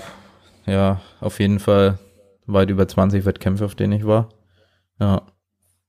[0.66, 2.00] ja, auf jeden Fall
[2.48, 4.30] weit über 20 Wettkämpfe, auf denen ich war.
[5.00, 5.22] Ja.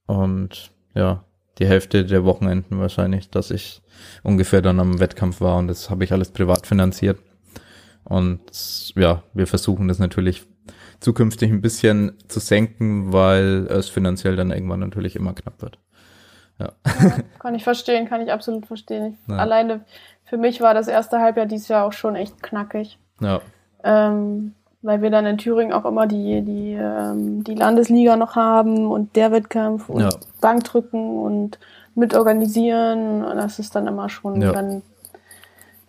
[0.07, 1.25] Und ja,
[1.59, 3.83] die Hälfte der Wochenenden wahrscheinlich, dass ich
[4.23, 7.19] ungefähr dann am Wettkampf war und das habe ich alles privat finanziert.
[8.05, 8.41] Und
[8.97, 10.47] ja, wir versuchen das natürlich
[11.01, 15.79] zukünftig ein bisschen zu senken, weil es finanziell dann irgendwann natürlich immer knapp wird.
[16.59, 16.73] Ja.
[17.39, 19.15] Kann ich verstehen, kann ich absolut verstehen.
[19.15, 19.37] Ich, Ja.
[19.37, 19.85] Alleine
[20.25, 22.99] für mich war das erste Halbjahr dieses Jahr auch schon echt knackig.
[23.21, 23.41] Ja,
[23.85, 28.87] Ähm, weil wir dann in Thüringen auch immer die, die, ähm, die Landesliga noch haben
[28.87, 30.11] und der Wettkampf und Ja.
[30.41, 31.59] Bankdrücken und
[31.95, 33.25] mitorganisieren.
[33.25, 34.53] Und Das ist dann immer schon Ja.
[34.53, 34.83] dann,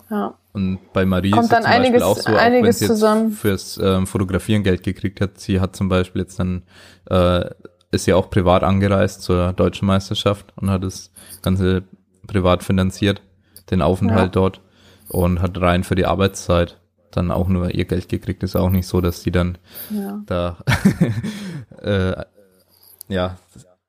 [0.10, 0.34] ja.
[0.54, 2.88] und bei Marie Kommt ist dann zum Beispiel einiges- auch so, auch wenn einiges sie
[2.88, 3.32] zusammen.
[3.32, 6.64] fürs ähm, Fotografieren Geld gekriegt hat, sie hat zum Beispiel jetzt dann,
[7.10, 7.46] äh,
[7.92, 11.12] ist ja auch privat angereist zur deutschen Meisterschaft und hat das
[11.42, 11.84] Ganze
[12.28, 13.22] privat finanziert,
[13.72, 14.42] den Aufenthalt Ja.
[14.42, 14.62] dort
[15.10, 16.78] und hat rein für die Arbeitszeit
[17.12, 18.44] dann auch nur ihr Geld gekriegt.
[18.44, 19.58] Ist auch nicht so, dass die dann
[19.90, 20.20] ja.
[20.26, 20.58] da
[21.82, 22.24] äh,
[23.08, 23.38] ja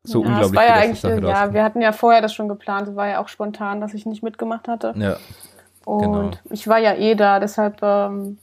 [0.03, 1.55] so ja, unglaublich war ja eigentlich, Sache ja, rauskommt.
[1.55, 4.23] wir hatten ja vorher das schon geplant, es war ja auch spontan, dass ich nicht
[4.23, 4.95] mitgemacht hatte.
[4.97, 5.17] ja,
[5.85, 6.31] Und genau.
[6.51, 8.39] ich war ja eh da, deshalb ähm,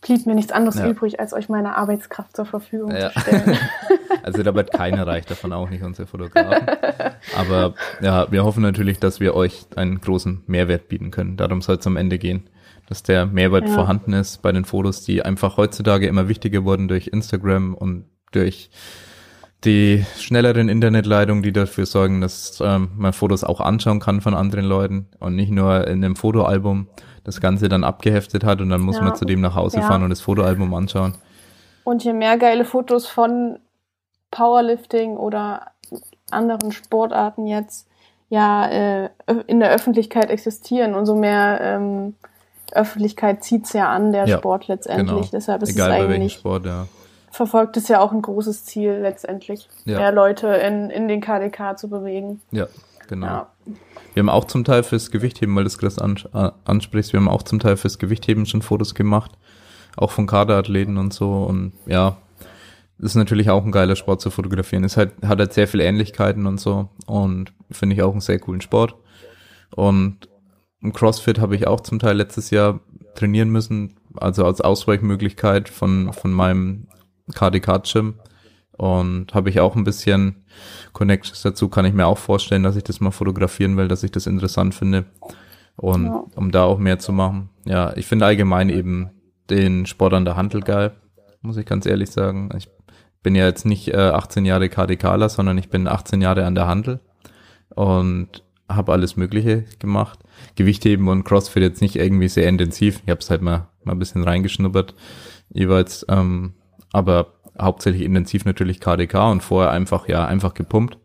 [0.00, 0.86] blieb mir nichts anderes Ja.
[0.88, 3.10] übrig, als euch meine Arbeitskraft zur Verfügung Ja.
[3.10, 3.58] zu stellen.
[4.22, 6.66] Also da wird keiner reich, davon auch nicht unsere Fotografen.
[7.38, 11.36] Aber ja, wir hoffen natürlich, dass wir euch einen großen Mehrwert bieten können.
[11.38, 12.48] Darum soll es am Ende gehen,
[12.88, 13.74] dass der Mehrwert Ja.
[13.74, 18.70] vorhanden ist bei den Fotos, die einfach heutzutage immer wichtiger wurden durch Instagram und durch
[19.64, 24.64] die schnelleren Internetleitungen, die dafür sorgen, dass ähm, man Fotos auch anschauen kann von anderen
[24.64, 26.86] Leuten und nicht nur in einem Fotoalbum
[27.24, 29.04] das Ganze dann abgeheftet hat und dann muss Ja.
[29.04, 29.86] man zu dem nach Hause Ja.
[29.86, 31.14] fahren und das Fotoalbum anschauen.
[31.84, 33.58] Und je mehr geile Fotos von
[34.30, 35.72] Powerlifting oder
[36.30, 37.88] anderen Sportarten jetzt
[38.28, 39.10] ja äh,
[39.46, 42.14] in der Öffentlichkeit existieren, umso mehr ähm,
[42.72, 45.08] Öffentlichkeit zieht's ja an, der Ja, Sport letztendlich.
[45.08, 45.28] Genau.
[45.32, 46.86] Deshalb ist Egal es bei welchem eigentlich, Sport, ja.
[47.30, 49.98] verfolgt es ja auch ein großes Ziel letztendlich, Ja.
[49.98, 52.40] mehr Leute in, in den KDK zu bewegen.
[52.50, 52.66] Ja,
[53.08, 53.26] genau.
[53.26, 53.46] Ja.
[54.14, 57.20] Wir haben auch zum Teil fürs Gewichtheben, weil du es gerade ans äh, ansprichst, wir
[57.20, 59.32] haben auch zum Teil fürs Gewichtheben schon Fotos gemacht,
[59.96, 62.16] auch von Kaderathleten und so und ja,
[62.98, 64.82] ist natürlich auch ein geiler Sport zu fotografieren.
[64.82, 68.40] Es halt, hat halt sehr viele Ähnlichkeiten und so und finde ich auch einen sehr
[68.40, 68.96] coolen Sport.
[69.76, 70.28] Und
[70.80, 72.80] im CrossFit habe ich auch zum Teil letztes Jahr
[73.14, 76.86] trainieren müssen, also als Ausweichmöglichkeit von, von meinem
[77.34, 78.14] KDK-Gym.
[78.72, 80.44] Und habe ich auch ein bisschen
[80.92, 84.12] Connections dazu, kann ich mir auch vorstellen, dass ich das mal fotografieren will, dass ich
[84.12, 85.06] das interessant finde.
[85.74, 86.24] Und Ja.
[86.36, 87.50] um da auch mehr zu machen.
[87.64, 89.10] Ja, ich finde allgemein eben
[89.50, 90.92] den Sport an der Handel geil,
[91.42, 92.50] muss ich ganz ehrlich sagen.
[92.56, 92.68] Ich
[93.22, 96.66] bin ja jetzt nicht äh, 18 Jahre KDKler, sondern ich bin 18 Jahre an der
[96.68, 97.00] Handel
[97.74, 100.20] und habe alles Mögliche gemacht.
[100.56, 103.00] Gewichtheben und CrossFit jetzt nicht irgendwie sehr intensiv.
[103.04, 104.94] Ich habe es halt mal, mal ein bisschen reingeschnuppert
[105.50, 106.04] jeweils.
[106.08, 106.54] Ähm,
[106.92, 110.98] aber hauptsächlich intensiv natürlich KDK und vorher einfach, ja, einfach gepumpt.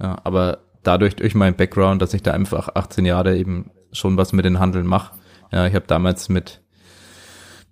[0.00, 4.32] Ja, aber dadurch durch meinen Background, dass ich da einfach 18 Jahre eben schon was
[4.32, 5.14] mit den Handeln mache.
[5.52, 6.62] Ja, ich habe damals mit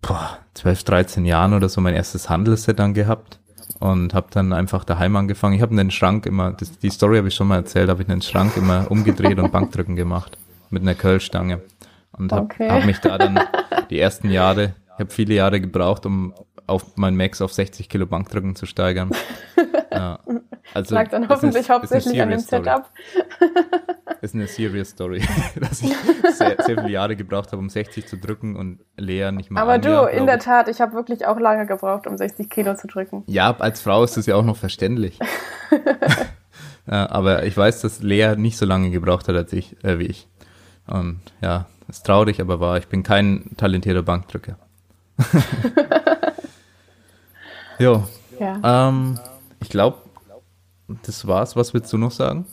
[0.03, 3.41] boah, 12, 13 Jahren oder so mein erstes Handelsset dann gehabt
[3.79, 5.55] und habe dann einfach daheim angefangen.
[5.55, 8.09] Ich habe einen Schrank immer, das, die Story habe ich schon mal erzählt, habe ich
[8.09, 10.37] einen Schrank immer umgedreht und Bankdrücken gemacht
[10.71, 11.63] mit einer Curlstange
[12.13, 12.69] und habe Okay.
[12.71, 13.41] hab mich da dann
[13.91, 16.35] die ersten Jahre, ich habe viele Jahre gebraucht, um
[16.67, 19.11] auf mein Max auf 60 Kilo Bankdrücken zu steigern.
[19.91, 20.21] Ja,
[20.75, 22.63] also Lag dann ist hoffentlich ist hauptsächlich an dem Story.
[22.65, 22.91] Setup.
[24.21, 25.23] Ist eine serious Story,
[25.61, 25.97] dass ich
[26.35, 29.79] sehr, sehr viele Jahre gebraucht habe, um 60 zu drücken und Lea nicht mal Aber
[29.79, 30.39] du, Jahr, in der.
[30.39, 33.25] Tat, ich habe wirklich auch lange gebraucht, um 60 Kilo zu drücken.
[33.27, 35.19] Ja, als Frau ist das ja auch noch verständlich.
[36.87, 40.07] ja, aber ich weiß, dass Lea nicht so lange gebraucht hat als ich, äh, wie
[40.07, 40.29] ich.
[40.91, 42.79] Und ja, ist traurig, aber wahr.
[42.79, 44.57] Ich bin kein talentierter Bankdrücker.
[47.79, 48.05] jo,
[48.39, 48.89] Ja.
[48.89, 49.19] ähm,
[49.61, 49.99] ich glaube,
[51.05, 51.57] das war's.
[51.57, 52.47] Was willst du noch sagen?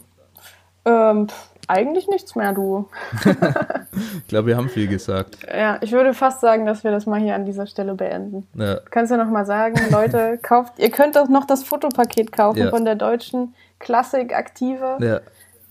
[0.85, 1.27] Ähm,
[1.67, 2.89] eigentlich nichts mehr, du.
[4.19, 5.37] Ich glaube, wir haben viel gesagt.
[5.47, 8.45] Ja, ich würde fast sagen, dass wir das mal hier an dieser Stelle beenden.
[8.53, 12.57] Ja, Kannst du noch mal sagen, Leute, kauft, ihr könnt doch noch das Fotopaket kaufen
[12.59, 12.69] Ja.
[12.71, 14.97] von der deutschen Klassik Aktive.
[14.99, 15.21] ja.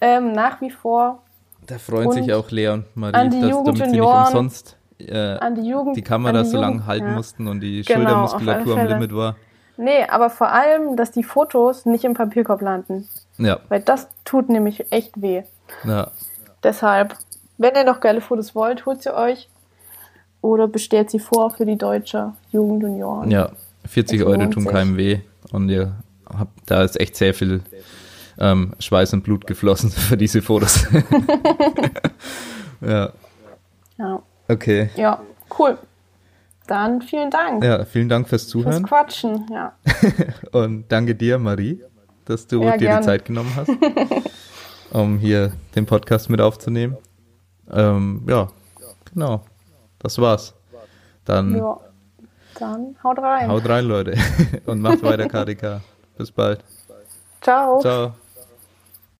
[0.00, 1.22] Ähm, nach wie vor
[1.66, 3.30] Da freuen Und sich auch Lea und Marie, dass
[3.64, 5.96] damit sie nicht umsonst äh, an die Jugend.
[5.96, 7.12] die Kamera die so lange Jugend- halten ja.
[7.14, 8.86] mussten und die Genau, Schultermuskulatur am.
[8.88, 9.36] Limit war.
[9.76, 13.08] Nee, aber vor allem, dass die Fotos nicht im Papierkorb landen.
[13.38, 15.42] Ja, Weil das tut nämlich echt weh.
[15.84, 16.10] ja.
[16.62, 17.16] Deshalb,
[17.58, 19.48] wenn ihr noch geile Fotos wollt, holt sie euch.
[20.40, 23.30] Oder bestellt sie vor für die deutsche Jugendjunioren.
[23.30, 23.50] Ja,
[23.86, 25.20] 40 Es Euro tun keinem weh
[25.52, 25.92] und ihr
[26.38, 27.62] habt, da ist echt sehr viel
[28.38, 30.86] ähm, Schweiß und Blut geflossen für diese Fotos.
[32.80, 33.10] ja,
[33.98, 34.22] Ja.
[34.48, 34.90] okay.
[34.96, 35.20] ja,
[35.58, 35.78] cool.
[36.66, 39.46] Dann vielen Dank Ja, vielen Dank fürs fürs Zuhören Quatschen.
[39.52, 39.72] Ja.
[40.52, 41.82] und danke dir, Marie,
[42.24, 43.00] dass du Ja, dir gerne.
[43.00, 43.70] die Zeit genommen hast,
[44.90, 46.96] um hier den Podcast mit aufzunehmen.
[47.70, 48.48] Ähm, ja,
[49.12, 49.44] genau.
[49.98, 50.54] Das war's.
[51.26, 51.78] Dann ja.
[52.58, 53.48] Dann haut rein.
[53.48, 54.14] haut rein, Leute,
[54.66, 55.80] und macht weiter KDK.
[56.16, 56.62] Bis bald.
[57.40, 57.80] Ciao.
[57.80, 58.14] Ciao.